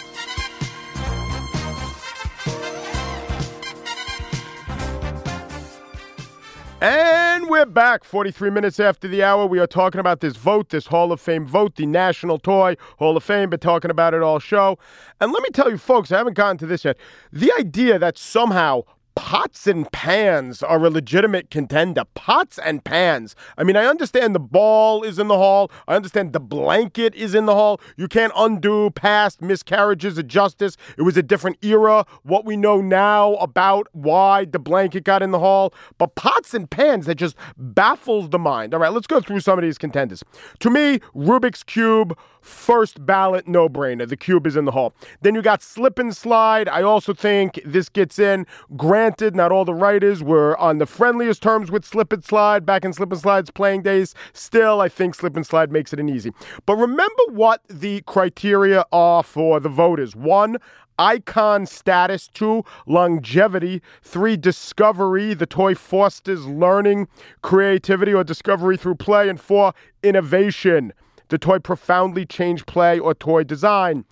And 6.80 7.27
we're 7.50 7.66
back 7.66 8.04
43 8.04 8.50
minutes 8.50 8.80
after 8.80 9.08
the 9.08 9.24
hour. 9.24 9.46
We 9.46 9.60
are 9.60 9.68
talking 9.68 10.00
about 10.00 10.20
this 10.20 10.36
vote, 10.36 10.70
this 10.70 10.88
Hall 10.88 11.12
of 11.12 11.22
Fame 11.22 11.46
vote, 11.46 11.76
the 11.76 11.86
National 11.86 12.40
Toy 12.40 12.76
Hall 12.98 13.16
of 13.16 13.24
Fame. 13.24 13.50
Been 13.50 13.60
talking 13.60 13.90
about 13.90 14.14
it 14.14 14.22
all 14.22 14.40
show. 14.40 14.78
And 15.22 15.32
let 15.32 15.42
me 15.44 15.50
tell 15.50 15.70
you, 15.70 15.78
folks, 15.78 16.12
I 16.12 16.18
haven't 16.18 16.34
gotten 16.34 16.58
to 16.58 16.66
this 16.66 16.84
yet. 16.84 16.98
The 17.32 17.52
idea 17.58 18.00
that 18.00 18.18
somehow 18.18 18.84
pots 19.18 19.66
and 19.66 19.92
pans 19.92 20.62
are 20.62 20.86
a 20.86 20.92
legitimate 20.92 21.50
contender. 21.50 22.04
Pots 22.14 22.60
and 22.60 22.84
pans. 22.84 23.36
I 23.58 23.64
mean, 23.64 23.76
I 23.76 23.88
understand 23.88 24.36
the 24.36 24.40
ball 24.40 25.02
is 25.02 25.18
in 25.18 25.28
the 25.28 25.38
hall. 25.38 25.72
I 25.88 25.96
understand 25.96 26.34
the 26.34 26.40
blanket 26.40 27.16
is 27.16 27.34
in 27.34 27.48
the 27.48 27.56
hall. 27.56 27.82
You 27.98 28.08
can't 28.08 28.32
undo 28.38 28.92
past 28.92 29.42
miscarriages 29.42 30.20
of 30.20 30.28
justice. 30.28 30.78
It 31.00 31.02
was 31.02 31.18
a 31.18 31.24
different 31.24 31.58
era. 31.64 32.06
What 32.22 32.46
we 32.46 32.56
know 32.58 32.80
now 32.80 33.34
about 33.36 33.88
why 33.94 34.46
the 34.46 34.60
blanket 34.60 35.04
got 35.04 35.24
in 35.24 35.32
the 35.32 35.40
hall. 35.40 35.74
But 35.98 36.14
pots 36.14 36.54
and 36.54 36.70
pans, 36.70 37.08
that 37.08 37.16
just 37.16 37.36
baffles 37.58 38.30
the 38.30 38.40
mind. 38.40 38.76
All 38.76 38.80
right, 38.80 38.94
let's 38.94 39.08
go 39.08 39.20
through 39.20 39.40
some 39.40 39.58
of 39.58 39.64
these 39.64 39.80
contenders. 39.80 40.24
To 40.60 40.70
me, 40.70 41.00
Rubik's 41.16 41.64
Cube 41.64 42.16
first 42.48 43.06
ballot 43.06 43.48
no 43.48 43.70
brainer. 43.70 44.08
The 44.08 44.18
cube 44.18 44.48
is 44.48 44.56
in 44.56 44.66
the 44.66 44.72
hall. 44.72 44.94
Then 45.22 45.36
you 45.36 45.42
got 45.42 45.62
slip 45.62 46.00
and 46.00 46.16
slide. 46.16 46.70
I 46.70 46.82
also 46.82 47.14
think 47.14 47.60
this 47.66 47.90
gets 47.90 48.18
in. 48.18 48.48
Granted, 48.76 49.36
not 49.36 49.52
all 49.52 49.66
the 49.66 49.74
writers 49.74 50.24
were 50.24 50.58
on 50.58 50.78
the 50.78 50.86
friendliest 50.86 51.44
terms 51.44 51.70
with 51.70 51.86
slip 51.86 52.12
and 52.14 52.24
slide 52.24 52.66
back 52.66 52.86
in 52.86 52.94
slip 52.94 53.12
and 53.12 53.22
slide's 53.22 53.52
playing 53.52 53.84
days. 53.84 54.16
Still, 54.34 54.82
I 54.82 54.90
think 54.90 55.16
slip 55.16 55.36
and 55.36 55.46
slide 55.46 55.72
makes 55.72 55.94
it 55.94 56.00
an 56.00 56.10
easy. 56.10 56.32
But 56.66 56.76
remember 56.76 57.24
what 57.30 57.62
the 57.70 58.02
criteria 58.02 58.86
are 58.92 59.24
for 59.24 59.60
the 59.60 59.70
voters. 59.70 60.16
One, 60.16 60.58
icon 61.00 61.66
status, 61.66 62.28
two, 62.28 62.64
longevity, 62.86 63.82
three, 64.02 64.38
discovery, 64.38 65.34
the 65.34 65.46
toy 65.46 65.76
fosters 65.76 66.46
learning, 66.46 67.08
creativity, 67.42 68.14
or 68.14 68.24
discovery 68.24 68.78
through 68.78 68.96
play, 68.96 69.30
and 69.30 69.40
four, 69.40 69.74
innovation. 70.04 70.94
The 71.30 71.38
toy 71.38 71.60
profoundly 71.60 72.26
changed 72.26 72.68
play 72.68 73.00
or 73.00 73.14
toy 73.14 73.44
design. 73.44 74.06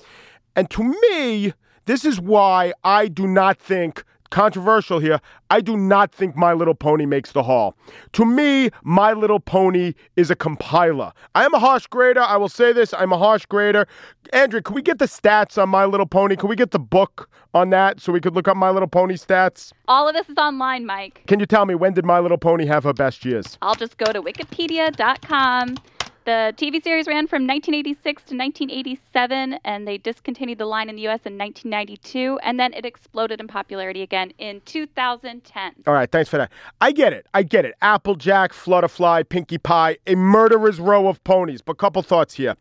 And 0.56 0.70
to 0.72 0.84
me, 0.84 1.54
this 1.86 2.06
is 2.06 2.20
why 2.20 2.74
I 2.84 3.08
do 3.08 3.28
not 3.28 3.60
think 3.60 4.04
controversial 4.32 5.00
here. 5.00 5.20
I 5.50 5.62
do 5.62 5.78
not 5.78 6.14
think 6.14 6.36
My 6.36 6.54
Little 6.54 6.76
Pony 6.76 7.06
makes 7.06 7.32
the 7.32 7.44
hall. 7.44 7.78
To 8.14 8.26
me, 8.26 8.70
My 8.84 9.14
Little 9.14 9.40
Pony 9.40 9.94
is 10.16 10.30
a 10.30 10.36
compiler. 10.36 11.14
I 11.36 11.46
am 11.46 11.54
a 11.54 11.60
harsh 11.60 11.88
grader. 11.88 12.22
I 12.22 12.36
will 12.38 12.50
say 12.50 12.74
this 12.74 12.94
I'm 12.94 13.14
a 13.14 13.18
harsh 13.18 13.46
grader. 13.46 13.88
Andrew, 14.34 14.62
can 14.62 14.76
we 14.76 14.82
get 14.82 15.00
the 15.00 15.06
stats 15.06 15.62
on 15.62 15.70
My 15.70 15.86
Little 15.86 16.06
Pony? 16.06 16.36
Can 16.36 16.50
we 16.50 16.56
get 16.56 16.72
the 16.72 16.80
book 16.80 17.30
on 17.54 17.70
that 17.70 18.02
so 18.02 18.12
we 18.12 18.20
could 18.20 18.36
look 18.36 18.48
up 18.48 18.58
My 18.58 18.72
Little 18.72 18.90
Pony 18.90 19.16
stats? 19.16 19.72
All 19.88 20.08
of 20.08 20.16
this 20.16 20.28
is 20.28 20.38
online, 20.38 20.86
Mike. 20.86 21.24
Can 21.28 21.40
you 21.40 21.46
tell 21.46 21.66
me 21.66 21.76
when 21.76 21.94
did 21.94 22.06
My 22.06 22.20
Little 22.20 22.38
Pony 22.38 22.66
have 22.66 22.84
her 22.84 22.94
best 22.94 23.24
years? 23.24 23.58
I'll 23.62 23.76
just 23.76 23.98
go 23.98 24.12
to 24.12 24.22
wikipedia.com. 24.22 25.78
The 26.26 26.56
TV 26.58 26.84
series 26.84 27.06
ran 27.06 27.28
from 27.28 27.46
1986 27.46 28.24
to 28.24 28.36
1987, 28.36 29.60
and 29.64 29.88
they 29.88 30.00
discontinued 30.00 30.58
the 30.58 30.66
line 30.66 30.90
in 30.90 30.96
the 30.96 31.04
US 31.04 31.22
in 31.24 31.38
1992, 31.38 32.40
and 32.42 32.60
then 32.60 32.74
it 32.74 32.84
exploded 32.84 33.40
in 33.40 33.48
popularity 33.48 34.02
again 34.02 34.32
in 34.40 34.62
2010. 34.66 35.76
All 35.86 35.94
right, 35.94 36.12
thanks 36.12 36.28
for 36.28 36.38
that. 36.38 36.52
I 36.82 36.94
get 36.94 37.14
it. 37.14 37.28
I 37.36 37.44
get 37.44 37.64
it. 37.64 37.76
Applejack, 37.84 38.54
Flutterfly, 38.54 39.30
Pinkie 39.30 39.60
Pie, 39.60 39.98
a 40.08 40.16
murderer's 40.16 40.80
row 40.80 41.08
of 41.08 41.24
ponies. 41.24 41.62
But 41.62 41.78
couple 41.78 42.02
thoughts 42.02 42.34
here. 42.34 42.56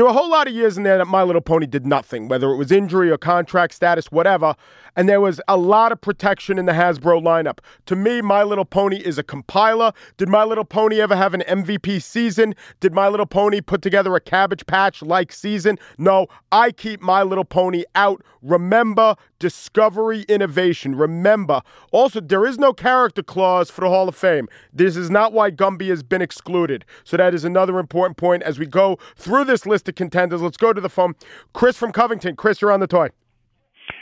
There 0.00 0.06
were 0.06 0.12
a 0.12 0.14
whole 0.14 0.30
lot 0.30 0.48
of 0.48 0.54
years 0.54 0.78
in 0.78 0.82
there 0.82 0.96
that 0.96 1.08
My 1.08 1.22
Little 1.22 1.42
Pony 1.42 1.66
did 1.66 1.84
nothing, 1.84 2.26
whether 2.26 2.50
it 2.50 2.56
was 2.56 2.72
injury 2.72 3.10
or 3.10 3.18
contract 3.18 3.74
status, 3.74 4.10
whatever. 4.10 4.54
And 4.96 5.06
there 5.10 5.20
was 5.20 5.42
a 5.46 5.58
lot 5.58 5.92
of 5.92 6.00
protection 6.00 6.58
in 6.58 6.64
the 6.64 6.72
Hasbro 6.72 7.22
lineup. 7.22 7.58
To 7.84 7.94
me, 7.94 8.22
My 8.22 8.42
Little 8.42 8.64
Pony 8.64 8.96
is 8.96 9.18
a 9.18 9.22
compiler. 9.22 9.92
Did 10.16 10.30
My 10.30 10.42
Little 10.42 10.64
Pony 10.64 11.02
ever 11.02 11.14
have 11.14 11.34
an 11.34 11.42
MVP 11.46 12.02
season? 12.02 12.54
Did 12.80 12.94
My 12.94 13.08
Little 13.08 13.26
Pony 13.26 13.60
put 13.60 13.82
together 13.82 14.16
a 14.16 14.20
Cabbage 14.20 14.64
Patch 14.66 15.02
like 15.02 15.32
season? 15.32 15.78
No, 15.98 16.28
I 16.50 16.72
keep 16.72 17.02
My 17.02 17.22
Little 17.22 17.44
Pony 17.44 17.84
out. 17.94 18.24
Remember, 18.42 19.16
discovery, 19.38 20.22
innovation. 20.28 20.94
Remember, 20.94 21.60
also, 21.92 22.20
there 22.20 22.46
is 22.46 22.58
no 22.58 22.72
character 22.72 23.22
clause 23.22 23.70
for 23.70 23.82
the 23.82 23.88
Hall 23.90 24.08
of 24.08 24.16
Fame. 24.16 24.48
This 24.72 24.96
is 24.96 25.10
not 25.10 25.34
why 25.34 25.50
Gumby 25.50 25.88
has 25.88 26.02
been 26.02 26.22
excluded. 26.22 26.86
So 27.04 27.18
that 27.18 27.34
is 27.34 27.44
another 27.44 27.78
important 27.78 28.16
point 28.16 28.42
as 28.42 28.58
we 28.58 28.64
go 28.64 28.98
through 29.14 29.44
this 29.44 29.66
list 29.66 29.89
of 29.90 29.94
contenders. 29.96 30.40
Let's 30.40 30.56
go 30.56 30.72
to 30.72 30.80
the 30.80 30.88
phone. 30.88 31.14
Chris 31.52 31.76
from 31.76 31.92
Covington. 31.92 32.36
Chris, 32.36 32.60
you're 32.62 32.72
on 32.72 32.80
the 32.80 32.86
toy. 32.86 33.10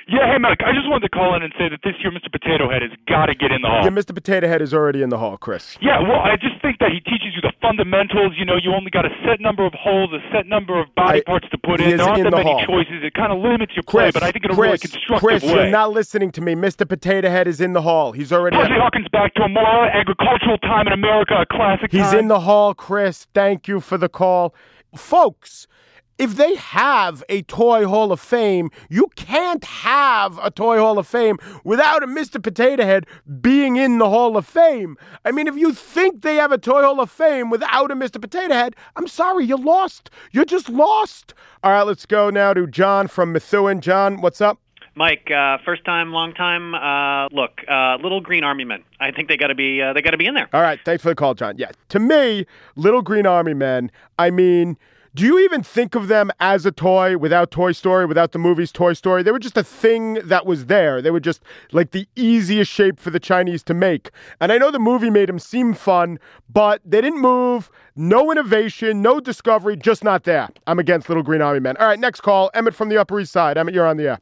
Yeah, 0.07 0.25
hey, 0.33 0.39
Mike, 0.39 0.61
I 0.65 0.73
just 0.73 0.89
wanted 0.89 1.05
to 1.09 1.13
call 1.13 1.35
in 1.37 1.43
and 1.43 1.53
say 1.59 1.69
that 1.69 1.81
this 1.85 1.93
year 2.01 2.11
Mr. 2.13 2.33
Potato 2.33 2.69
Head 2.71 2.81
has 2.81 2.93
got 3.09 3.27
to 3.27 3.35
get 3.35 3.53
in 3.53 3.61
the 3.61 3.69
hall. 3.69 3.85
Yeah, 3.85 3.91
Mr. 3.93 4.15
Potato 4.15 4.49
Head 4.49 4.61
is 4.61 4.73
already 4.73 5.03
in 5.03 5.09
the 5.09 5.17
hall, 5.19 5.37
Chris. 5.37 5.77
Yeah, 5.81 6.01
well, 6.01 6.21
I 6.21 6.37
just 6.37 6.61
think 6.61 6.79
that 6.81 6.93
he 6.93 7.01
teaches 7.01 7.33
you 7.37 7.41
the 7.41 7.53
fundamentals. 7.61 8.33
You 8.37 8.45
know, 8.45 8.57
you 8.57 8.73
only 8.73 8.91
got 8.91 9.05
a 9.05 9.11
set 9.25 9.41
number 9.41 9.65
of 9.67 9.73
holes, 9.75 10.11
a 10.13 10.21
set 10.33 10.47
number 10.47 10.79
of 10.81 10.95
body 10.95 11.21
I- 11.21 11.29
parts 11.29 11.47
to 11.53 11.59
put 11.59 11.81
in. 11.81 11.97
There 11.97 12.07
aren't 12.07 12.19
in 12.19 12.25
that 12.25 12.31
the 12.31 12.37
many 12.37 12.51
hall. 12.53 12.65
choices. 12.67 13.01
It 13.05 13.13
kind 13.15 13.33
of 13.33 13.39
limits 13.41 13.73
your 13.77 13.83
play, 13.85 14.11
but 14.11 14.23
I 14.23 14.33
think 14.33 14.45
in 14.47 14.51
a 14.51 14.55
Chris, 14.55 14.67
really 14.67 14.79
constructive 14.79 15.21
Chris, 15.21 15.43
way. 15.43 15.49
Chris, 15.49 15.63
you're 15.65 15.71
not 15.71 15.93
listening 15.93 16.33
to 16.33 16.41
me. 16.41 16.55
Mr. 16.55 16.89
Potato 16.89 17.29
Head 17.29 17.47
is 17.49 17.61
in 17.61 17.73
the 17.73 17.83
hall. 17.83 18.13
He's 18.13 18.33
already. 18.33 18.57
Percy 18.57 18.73
Hawkins 18.77 19.09
back 19.13 19.33
to 19.35 19.43
a 19.43 19.49
more 19.49 19.87
agricultural 19.89 20.57
time 20.59 20.87
in 20.87 20.93
America, 20.95 21.35
a 21.41 21.47
classic 21.47 21.93
He's 21.93 22.03
time. 22.13 22.19
in 22.21 22.29
the 22.29 22.41
hall, 22.41 22.73
Chris. 22.75 23.27
Thank 23.35 23.69
you 23.69 23.81
for 23.81 23.97
the 23.99 24.09
call. 24.09 24.55
Folks, 24.95 25.67
if 26.19 26.35
they 26.35 26.57
have 26.57 27.23
a 27.29 27.43
Toy 27.43 27.87
Hall 27.87 28.11
of 28.11 28.21
Fame, 28.21 28.71
you 28.91 29.09
can't 29.15 29.65
have 29.65 30.39
a 30.43 30.51
Toy 30.51 30.79
Hall 30.79 30.99
of 30.99 31.07
Fame 31.07 31.39
without 31.63 32.03
a 32.03 32.09
Mr. 32.09 32.43
Potato 32.43 32.85
Head 32.85 33.07
being 33.41 33.77
in 33.77 33.99
the 33.99 34.09
Hall 34.09 34.37
of 34.37 34.45
Fame. 34.45 34.97
I 35.25 35.31
mean, 35.31 35.47
if 35.47 35.57
you 35.57 35.73
think 35.73 36.23
they 36.23 36.35
have 36.35 36.51
a 36.51 36.59
Toy 36.59 36.83
Hall 36.83 37.01
of 37.01 37.11
Fame 37.11 37.51
without 37.51 37.93
a 37.93 37.95
Mr. 37.95 38.21
Potato 38.21 38.53
Head, 38.53 38.75
I'm 38.97 39.07
sorry, 39.07 39.45
you're 39.45 39.59
lost. 39.59 40.11
You're 40.33 40.45
just 40.45 40.69
lost. 40.69 41.35
All 41.63 41.71
right, 41.71 41.85
let's 41.85 42.05
go 42.05 42.31
now 42.31 42.53
to 42.53 42.67
John 42.67 43.07
from 43.07 43.33
Methuen. 43.33 43.81
John, 43.81 44.21
what's 44.21 44.41
up? 44.41 44.59
Mike, 44.99 45.31
uh, 45.31 45.59
first 45.65 45.85
time, 45.85 46.13
long 46.13 46.35
time. 46.35 46.75
Uh, 46.75 47.29
look, 47.31 47.61
uh, 47.69 47.99
little 48.03 48.21
green 48.21 48.43
army 48.43 48.65
men. 48.65 48.83
I 48.99 49.13
think 49.13 49.29
they 49.29 49.37
got 49.37 49.47
to 49.47 49.55
be. 49.55 49.81
Uh, 49.81 49.93
they 49.93 50.03
got 50.03 50.11
to 50.11 50.17
be 50.17 50.27
in 50.27 50.35
there. 50.35 50.49
All 50.53 50.61
right, 50.61 50.81
thanks 50.85 51.05
for 51.05 51.11
the 51.11 51.15
call, 51.15 51.35
John. 51.35 51.57
Yeah, 51.57 51.71
to 51.91 52.01
me, 52.01 52.47
Little 52.75 53.01
Green 53.01 53.25
Army 53.25 53.55
Men, 53.55 53.93
I 54.19 54.31
mean, 54.31 54.77
do 55.15 55.25
you 55.25 55.39
even 55.39 55.63
think 55.63 55.95
of 55.95 56.09
them 56.09 56.33
as 56.41 56.67
a 56.67 56.73
toy 56.73 57.17
without 57.17 57.53
Toy 57.53 57.71
Story, 57.71 58.07
without 58.07 58.33
the 58.33 58.41
movies 58.41 58.73
Toy 58.73 58.93
Story? 58.93 59.23
They 59.23 59.31
were 59.31 59.39
just 59.39 59.57
a 59.57 59.63
thing 59.63 60.15
that 60.15 60.47
was 60.47 60.67
there. 60.67 61.01
They 61.01 61.13
were 61.13 61.21
just 61.21 61.45
like 61.71 61.93
the 61.93 62.09
easiest 62.17 62.69
shape 62.69 62.99
for 62.99 63.11
the 63.11 63.21
Chinese 63.21 63.63
to 63.65 63.75
make. 63.75 64.11
And 64.41 64.51
I 64.51 64.59
know 64.59 64.73
the 64.73 64.81
movie 64.81 65.11
made 65.11 65.29
them 65.29 65.39
seem 65.39 65.75
fun, 65.75 66.19
but 66.53 66.83
they 66.85 67.01
didn't 67.01 67.21
move. 67.21 67.71
No 67.95 68.33
innovation, 68.33 69.01
no 69.01 69.21
discovery, 69.21 69.77
just 69.77 70.03
not 70.03 70.25
there. 70.25 70.49
I'm 70.67 70.81
against 70.81 71.09
Little 71.09 71.23
Green 71.23 71.41
Army 71.41 71.61
Men. 71.61 71.77
All 71.77 71.87
right, 71.87 72.01
next 72.01 72.23
call. 72.23 72.51
Emmett 72.53 72.75
from 72.75 72.89
the 72.89 72.99
Upper 72.99 73.21
East 73.21 73.31
Side. 73.31 73.57
Emmett, 73.57 73.75
you're 73.75 73.87
on 73.87 73.97
the 73.97 74.09
air. 74.09 74.21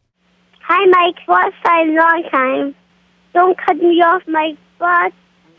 Hi, 0.68 0.84
Mike. 0.86 1.18
What 1.26 1.52
side 1.64 1.86
long 1.90 2.24
time? 2.28 2.74
Don't 3.32 3.56
cut 3.56 3.76
me 3.76 4.02
off, 4.02 4.22
Mike. 4.26 4.58
But 4.80 5.12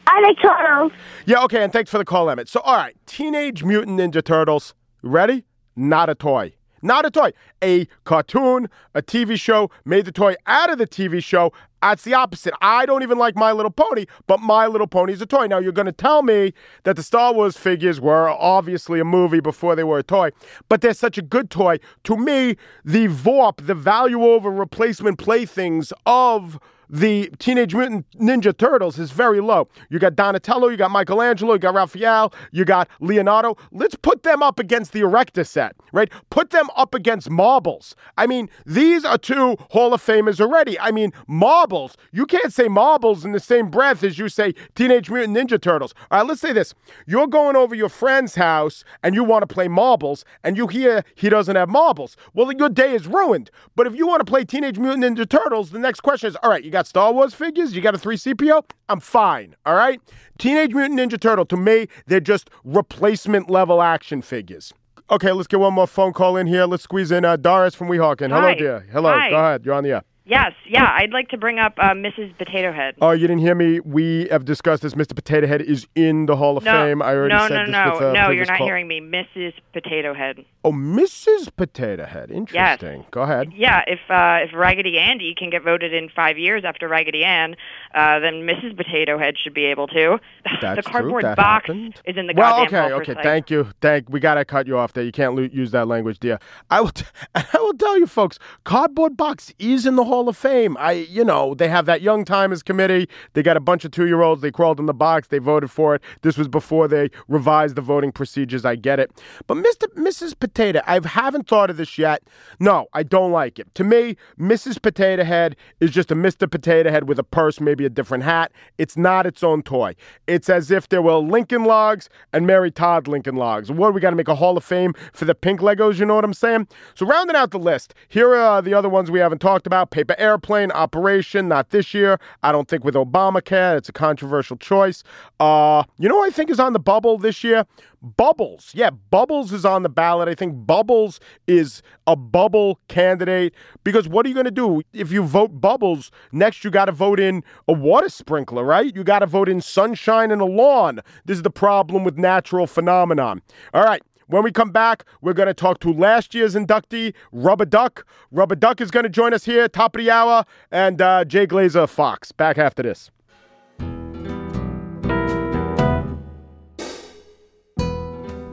I 0.06 0.20
like 0.22 0.36
turtles. 0.42 0.92
Yeah, 1.26 1.44
okay, 1.46 1.64
and 1.64 1.72
thanks 1.72 1.90
for 1.90 1.98
the 1.98 2.04
call, 2.04 2.30
Emmett. 2.30 2.50
So, 2.50 2.60
all 2.60 2.76
right, 2.76 2.94
Teenage 3.06 3.64
Mutant 3.64 3.98
Ninja 3.98 4.22
Turtles. 4.22 4.74
Ready? 5.02 5.46
Not 5.78 6.10
a 6.10 6.16
toy. 6.16 6.56
Not 6.82 7.06
a 7.06 7.10
toy. 7.10 7.32
A 7.64 7.88
cartoon, 8.04 8.68
a 8.96 9.02
TV 9.02 9.40
show 9.40 9.72
made 9.86 10.04
the 10.04 10.12
toy 10.12 10.36
out 10.46 10.70
of 10.70 10.78
the 10.78 10.88
TV 10.88 11.24
show. 11.24 11.54
That's 11.88 12.04
the 12.04 12.16
opposite. 12.16 12.54
I 12.62 12.86
don't 12.86 13.02
even 13.02 13.18
like 13.18 13.38
My 13.38 13.54
Little 13.54 13.72
Pony, 13.72 14.08
but 14.28 14.42
My 14.42 14.68
Little 14.68 14.88
Pony 14.88 15.14
is 15.14 15.22
a 15.22 15.26
toy. 15.26 15.48
Now, 15.48 15.60
you're 15.60 15.72
going 15.72 15.86
to 15.86 15.94
tell 15.94 16.22
me 16.22 16.54
that 16.84 16.98
the 16.98 17.02
Star 17.02 17.34
Wars 17.34 17.56
figures 17.56 18.02
were 18.02 18.28
obviously 18.28 19.00
a 19.00 19.06
movie 19.06 19.40
before 19.40 19.74
they 19.74 19.86
were 19.86 19.98
a 19.98 20.04
toy, 20.04 20.32
but 20.68 20.82
they're 20.82 20.94
such 20.94 21.18
a 21.18 21.22
good 21.22 21.50
toy. 21.50 21.80
To 22.04 22.18
me, 22.18 22.58
the 22.84 23.08
VORP, 23.08 23.66
the 23.68 23.74
value 23.74 24.26
over 24.26 24.52
replacement 24.52 25.18
playthings 25.18 25.94
of 26.06 26.60
the 26.90 27.30
Teenage 27.40 27.74
Mutant 27.74 28.06
Ninja 28.20 28.56
Turtles 28.56 28.98
is 29.00 29.12
very 29.12 29.42
low. 29.42 29.68
You 29.90 30.00
got 30.00 30.16
Donatello, 30.16 30.70
you 30.70 30.78
got 30.78 30.92
Michelangelo, 30.92 31.54
you 31.54 31.60
got 31.60 31.74
Raphael, 31.74 32.34
you 32.52 32.66
got 32.66 32.88
Leonardo. 33.00 33.58
Let's 33.72 33.96
put 33.96 34.24
them 34.24 34.42
up 34.42 34.60
against 34.60 34.94
the 34.94 35.02
Erector 35.02 35.44
set, 35.44 35.76
right? 35.92 36.12
Put 36.30 36.52
them 36.52 36.68
up 36.76 36.96
against 36.96 37.30
Marbles. 37.30 37.96
I 38.18 38.28
mean, 38.28 38.50
these 38.66 39.06
are 39.06 39.18
two 39.18 39.58
Hall 39.72 39.94
of 39.94 40.04
Famers 40.04 40.40
already. 40.40 40.80
I 40.80 40.92
mean, 40.92 41.12
Marbles. 41.28 41.98
You 42.12 42.26
can't 42.26 42.54
say 42.54 42.68
Marbles 42.68 43.26
in 43.26 43.32
the 43.32 43.40
same 43.40 43.70
breath 43.70 44.04
as 44.04 44.18
you 44.18 44.30
say 44.30 44.54
Teenage 44.76 45.10
Mutant 45.10 45.38
Ninja 45.38 45.62
Turtles. 45.62 45.94
All 46.12 46.20
right, 46.20 46.28
let's 46.28 46.42
say 46.42 46.54
this. 46.54 46.74
You're 47.06 47.28
going 47.28 47.56
over 47.56 47.76
your 47.76 47.90
friend's 47.90 48.36
house 48.36 48.84
and 49.04 49.14
you 49.14 49.24
want 49.24 49.48
to 49.48 49.54
play 49.54 49.68
marbles 49.68 50.24
and 50.44 50.58
you 50.58 50.68
hear 50.68 51.04
he 51.16 51.30
doesn't 51.30 51.56
have 51.56 51.70
marbles. 51.70 52.16
Well, 52.34 52.52
your 52.52 52.70
day 52.70 52.94
is 52.94 53.08
ruined. 53.08 53.52
But 53.76 53.88
if 53.88 53.96
you 53.96 54.08
want 54.08 54.22
to 54.22 54.26
play 54.26 54.46
Teenage 54.46 54.80
Mutant 54.80 55.04
Ninja 55.04 55.28
Turtles, 55.28 55.72
the 55.72 55.80
next 55.80 56.02
question 56.02 56.30
is, 56.30 56.38
all 56.44 56.50
right, 56.50 56.64
you 56.64 56.72
got 56.72 56.77
got 56.78 56.86
Star 56.86 57.12
Wars 57.12 57.34
figures? 57.34 57.76
You 57.76 57.82
got 57.82 57.96
a 57.96 57.98
3CPO? 57.98 58.64
I'm 58.88 59.00
fine, 59.00 59.56
all 59.66 59.74
right? 59.74 60.00
Teenage 60.38 60.76
Mutant 60.76 61.00
Ninja 61.00 61.20
Turtle, 61.20 61.46
to 61.46 61.58
me, 61.58 61.88
they're 62.06 62.20
just 62.20 62.52
replacement 62.64 63.50
level 63.50 63.82
action 63.82 64.22
figures. 64.22 64.72
Okay, 65.10 65.32
let's 65.32 65.48
get 65.48 65.60
one 65.60 65.74
more 65.74 65.88
phone 65.88 66.14
call 66.14 66.38
in 66.38 66.46
here. 66.46 66.66
Let's 66.66 66.84
squeeze 66.84 67.12
in 67.12 67.26
uh, 67.26 67.36
Doris 67.38 67.74
from 67.74 67.88
Weehawken. 67.88 68.28
Hello, 68.30 68.42
Hi. 68.42 68.54
dear. 68.54 68.86
Hello, 68.92 69.10
Hi. 69.10 69.30
go 69.32 69.38
ahead. 69.38 69.66
You're 69.66 69.74
on 69.74 69.84
the 69.86 69.92
air. 69.92 70.04
Yes, 70.28 70.52
yeah, 70.68 70.94
I'd 70.98 71.12
like 71.12 71.30
to 71.30 71.38
bring 71.38 71.58
up 71.58 71.76
uh, 71.78 71.92
Mrs. 71.92 72.38
Potato 72.38 72.74
Head. 72.74 72.96
Oh, 73.02 73.12
you 73.12 73.28
didn't 73.28 73.40
hear 73.40 73.56
me? 73.56 73.80
We 73.80 74.28
have 74.30 74.44
discussed 74.44 74.84
this. 74.84 74.94
Mr. 74.94 75.16
Potato 75.16 75.48
Head 75.48 75.62
is 75.62 75.88
in 75.96 76.26
the 76.26 76.36
Hall 76.36 76.58
of 76.58 76.66
no, 76.66 76.72
Fame. 76.74 77.02
I 77.02 77.16
already 77.16 77.34
no, 77.34 77.48
said 77.48 77.56
no, 77.56 77.66
this 77.66 77.72
no, 77.72 77.92
with 77.94 78.02
a 78.02 78.14
no, 78.14 78.30
you're 78.32 78.46
not 78.46 78.58
call. 78.58 78.68
hearing 78.68 78.90
me. 78.90 79.00
Mrs. 79.00 79.54
Potato 79.72 80.14
Head. 80.14 80.44
Oh, 80.66 80.74
Mrs. 80.74 81.50
Potato 81.56 82.06
Head. 82.06 82.30
Interesting. 82.30 83.06
Go 83.12 83.22
ahead. 83.22 83.54
Yeah, 83.56 83.84
if 83.88 84.00
uh, 84.10 84.40
if 84.46 84.54
Raggedy 84.54 85.00
Andy 85.00 85.34
can 85.34 85.50
get 85.50 85.64
voted 85.64 85.94
in 85.94 86.10
five 86.14 86.38
years 86.38 86.64
after 86.66 86.90
Raggedy 86.90 87.24
Ann, 87.24 87.56
uh, 87.96 88.20
then 88.20 88.46
Mrs. 88.46 88.76
Potato 88.76 89.18
Head 89.18 89.36
should 89.42 89.54
be 89.54 89.64
able 89.64 89.88
to. 89.88 90.20
That's 90.62 90.76
the 90.76 90.82
true. 90.82 90.92
cardboard 90.92 91.24
That 91.24 91.38
box 91.38 91.68
happened. 91.68 92.02
is 92.04 92.18
in 92.18 92.28
the 92.28 92.34
well, 92.36 92.66
goddamn 92.66 92.86
okay, 92.86 92.94
okay. 92.96 93.14
for 93.14 93.24
Thank 93.24 93.50
you. 93.50 93.70
Thank. 93.80 94.10
We 94.10 94.20
gotta 94.20 94.44
cut 94.44 94.68
you 94.68 94.78
off 94.78 94.92
there. 94.92 95.06
You 95.06 95.14
can't 95.14 95.36
lo- 95.36 95.48
use 95.50 95.72
that 95.72 95.88
language, 95.88 96.20
dear. 96.20 96.38
I 96.70 96.82
will. 96.82 96.90
T- 96.90 97.06
I 97.36 97.46
will 97.54 97.78
tell 97.78 97.98
you, 97.98 98.08
folks. 98.08 98.40
Cardboard 98.66 99.16
box 99.16 99.54
is 99.58 99.86
in 99.86 99.96
the 99.96 100.04
Hall 100.04 100.17
of 100.26 100.36
Fame. 100.36 100.76
I, 100.80 100.92
you 100.92 101.24
know, 101.24 101.54
they 101.54 101.70
have 101.70 101.86
that 101.86 102.02
Young 102.02 102.26
Timers 102.26 102.64
Committee. 102.64 103.08
They 103.34 103.44
got 103.44 103.56
a 103.56 103.60
bunch 103.60 103.86
of 103.86 103.92
two-year-olds. 103.92 104.42
They 104.42 104.52
crawled 104.52 104.80
in 104.80 104.88
the 104.88 104.94
box. 104.94 105.28
They 105.28 105.38
voted 105.38 105.70
for 105.70 105.96
it. 105.96 106.02
This 106.22 106.38
was 106.38 106.48
before 106.48 106.88
they 106.88 107.10
revised 107.28 107.76
the 107.76 107.82
voting 107.82 108.12
procedures. 108.12 108.66
I 108.66 108.76
get 108.76 109.00
it. 109.00 109.12
But 109.46 109.58
Mr. 109.58 109.88
Mrs. 109.96 110.38
Potato, 110.40 110.82
I 110.88 111.00
haven't 111.06 111.48
thought 111.48 111.70
of 111.70 111.78
this 111.78 111.98
yet. 111.98 112.24
No, 112.60 112.88
I 112.94 113.04
don't 113.04 113.32
like 113.32 113.60
it. 113.60 113.74
To 113.76 113.84
me, 113.84 114.18
Mrs. 114.40 114.82
Potato 114.82 115.24
Head 115.24 115.56
is 115.80 115.92
just 115.92 116.12
a 116.12 116.16
Mr. 116.16 116.50
Potato 116.50 116.90
Head 116.90 117.08
with 117.08 117.20
a 117.20 117.24
purse, 117.24 117.60
maybe 117.60 117.86
a 117.86 117.90
different 117.90 118.24
hat. 118.24 118.52
It's 118.78 118.98
not 118.98 119.26
its 119.26 119.44
own 119.44 119.62
toy. 119.62 119.96
It's 120.26 120.50
as 120.50 120.72
if 120.72 120.90
there 120.90 121.02
were 121.02 121.18
Lincoln 121.18 121.66
Logs 121.66 122.10
and 122.34 122.48
Mary 122.48 122.72
Todd 122.72 123.08
Lincoln 123.08 123.36
Logs. 123.36 123.72
What, 123.72 123.94
we 123.94 124.02
got 124.02 124.12
to 124.12 124.16
make 124.16 124.28
a 124.28 124.36
Hall 124.36 124.58
of 124.58 124.64
Fame 124.64 124.94
for 125.14 125.26
the 125.26 125.36
pink 125.36 125.60
Legos? 125.60 126.00
You 126.00 126.06
know 126.06 126.16
what 126.16 126.26
I'm 126.26 126.34
saying? 126.34 126.68
So, 126.96 127.06
rounding 127.06 127.36
out 127.36 127.52
the 127.52 127.60
list, 127.60 127.94
here 128.08 128.36
are 128.36 128.62
the 128.62 128.74
other 128.74 128.90
ones 128.90 129.12
we 129.12 129.20
haven't 129.20 129.40
talked 129.40 129.68
about 129.68 129.92
Paper 129.92 130.07
Airplane, 130.18 130.72
Operation, 130.72 131.48
not 131.48 131.70
this 131.72 131.94
year. 131.94 132.20
I 132.44 132.52
don't 132.52 132.68
think 132.68 132.84
with 132.84 132.96
Obamacare. 132.96 133.78
It's 133.78 133.90
a 133.90 133.94
controversial 133.94 134.58
choice. 134.58 135.04
Uh, 135.40 135.84
you 135.98 136.08
know 136.08 136.18
what 136.18 136.28
I 136.28 136.32
think 136.32 136.50
is 136.50 136.60
on 136.60 136.74
the 136.74 136.80
bubble 136.80 137.18
this 137.18 137.44
year? 137.44 137.66
Bubbles. 138.02 138.72
Yeah, 138.76 138.92
Bubbles 138.92 139.52
is 139.52 139.66
on 139.66 139.84
the 139.84 139.90
ballot. 139.90 140.30
I 140.30 140.36
think 140.36 140.66
Bubbles 140.66 141.20
is 141.48 141.82
a 142.06 142.16
bubble 142.16 142.80
candidate 142.88 143.54
because 143.84 144.08
what 144.08 144.26
are 144.26 144.30
you 144.30 144.36
going 144.36 144.46
to 144.46 144.52
do 144.52 144.82
if 144.94 145.12
you 145.12 145.24
vote 145.24 145.60
Bubbles? 145.60 146.12
Next, 146.32 146.64
you 146.64 146.70
got 146.70 146.86
to 146.86 146.92
vote 146.92 147.20
in 147.20 147.44
a 147.68 147.74
water 147.74 148.10
sprinkler, 148.10 148.64
right? 148.64 148.96
You 148.96 149.04
got 149.04 149.20
to 149.20 149.26
vote 149.26 149.50
in 149.50 149.62
sunshine 149.62 150.32
and 150.32 150.42
a 150.42 150.46
lawn. 150.46 151.02
This 151.26 151.38
is 151.38 151.44
the 151.44 151.50
problem 151.50 152.04
with 152.04 152.18
natural 152.18 152.68
phenomenon. 152.68 153.42
All 153.74 153.84
right. 153.84 154.02
When 154.30 154.44
we 154.44 154.52
come 154.52 154.72
back, 154.72 155.06
we're 155.22 155.32
going 155.32 155.48
to 155.48 155.54
talk 155.54 155.80
to 155.80 155.94
last 155.94 156.36
year's 156.36 156.54
inductee, 156.54 157.14
Rubber 157.32 157.64
Duck. 157.64 158.06
Rubber 158.30 158.56
Duck 158.56 158.82
is 158.82 158.92
going 158.92 159.04
to 159.04 159.10
join 159.10 159.34
us 159.34 159.46
here, 159.46 159.70
top 159.70 159.96
of 159.96 160.02
the 160.04 160.12
hour, 160.12 160.44
and 160.70 161.02
uh, 161.02 161.24
Jay 161.24 161.48
Glazer 161.48 161.88
Fox. 161.88 162.34
Back 162.34 162.58
after 162.58 162.84
this. 162.84 163.10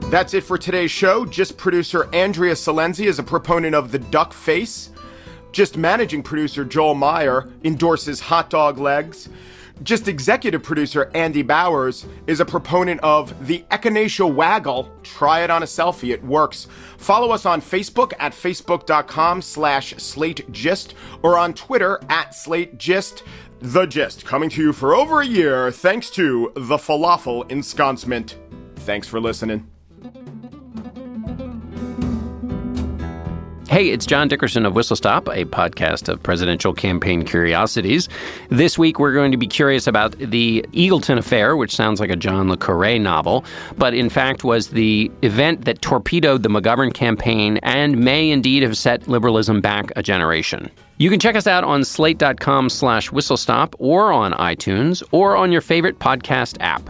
That's 0.09 0.33
it 0.33 0.45
for 0.45 0.57
today's 0.57 0.91
show. 0.91 1.25
Just 1.25 1.57
producer 1.57 2.07
Andrea 2.15 2.53
Silenzi 2.53 3.07
is 3.07 3.19
a 3.19 3.23
proponent 3.23 3.75
of 3.75 3.91
the 3.91 3.99
duck 3.99 4.31
face. 4.31 4.91
Just 5.51 5.75
managing 5.75 6.23
producer 6.23 6.63
Joel 6.63 6.95
Meyer 6.95 7.49
endorses 7.65 8.21
hot 8.21 8.49
dog 8.49 8.77
legs. 8.77 9.27
Just 9.83 10.07
executive 10.07 10.63
producer 10.63 11.11
Andy 11.13 11.41
Bowers 11.41 12.05
is 12.27 12.39
a 12.39 12.45
proponent 12.45 13.01
of 13.01 13.45
the 13.45 13.63
echinacea 13.71 14.33
waggle. 14.33 14.89
Try 15.03 15.43
it 15.43 15.49
on 15.49 15.63
a 15.63 15.65
selfie, 15.65 16.13
it 16.13 16.23
works. 16.23 16.67
Follow 16.97 17.31
us 17.31 17.45
on 17.45 17.61
Facebook 17.61 18.13
at 18.19 18.31
facebook.com 18.31 19.41
slash 19.41 19.93
slategist 19.95 20.93
or 21.23 21.37
on 21.37 21.53
Twitter 21.53 21.99
at 22.09 22.31
slategist. 22.31 23.23
The 23.59 23.85
Gist, 23.85 24.25
coming 24.25 24.49
to 24.51 24.61
you 24.61 24.73
for 24.73 24.93
over 24.93 25.21
a 25.21 25.25
year 25.25 25.71
thanks 25.71 26.09
to 26.11 26.51
the 26.55 26.77
falafel 26.77 27.49
ensconcement. 27.51 28.37
Thanks 28.77 29.07
for 29.07 29.19
listening. 29.19 29.74
Hey, 33.67 33.89
it's 33.89 34.05
John 34.05 34.27
Dickerson 34.27 34.63
of 34.63 34.75
Whistle 34.75 34.95
Stop, 34.95 35.27
a 35.27 35.43
podcast 35.45 36.07
of 36.07 36.21
presidential 36.21 36.71
campaign 36.71 37.25
curiosities. 37.25 38.07
This 38.49 38.77
week, 38.77 38.99
we're 38.99 39.11
going 39.11 39.31
to 39.31 39.37
be 39.37 39.47
curious 39.47 39.87
about 39.87 40.15
the 40.19 40.63
Eagleton 40.71 41.17
Affair, 41.17 41.57
which 41.57 41.75
sounds 41.75 41.99
like 41.99 42.11
a 42.11 42.15
John 42.15 42.47
Le 42.47 42.57
Carre 42.57 42.99
novel, 42.99 43.43
but 43.75 43.95
in 43.95 44.07
fact 44.07 44.43
was 44.43 44.69
the 44.69 45.11
event 45.23 45.65
that 45.65 45.81
torpedoed 45.81 46.43
the 46.43 46.49
McGovern 46.49 46.93
campaign 46.93 47.57
and 47.63 47.97
may 47.97 48.29
indeed 48.29 48.61
have 48.61 48.77
set 48.77 49.07
liberalism 49.07 49.61
back 49.61 49.91
a 49.95 50.03
generation. 50.03 50.69
You 50.97 51.09
can 51.09 51.19
check 51.19 51.35
us 51.35 51.47
out 51.47 51.63
on 51.63 51.83
slate.com 51.83 52.69
slash 52.69 53.09
whistlestop 53.09 53.73
or 53.79 54.13
on 54.13 54.33
iTunes 54.33 55.01
or 55.11 55.35
on 55.35 55.51
your 55.51 55.61
favorite 55.61 55.97
podcast 55.97 56.57
app. 56.59 56.87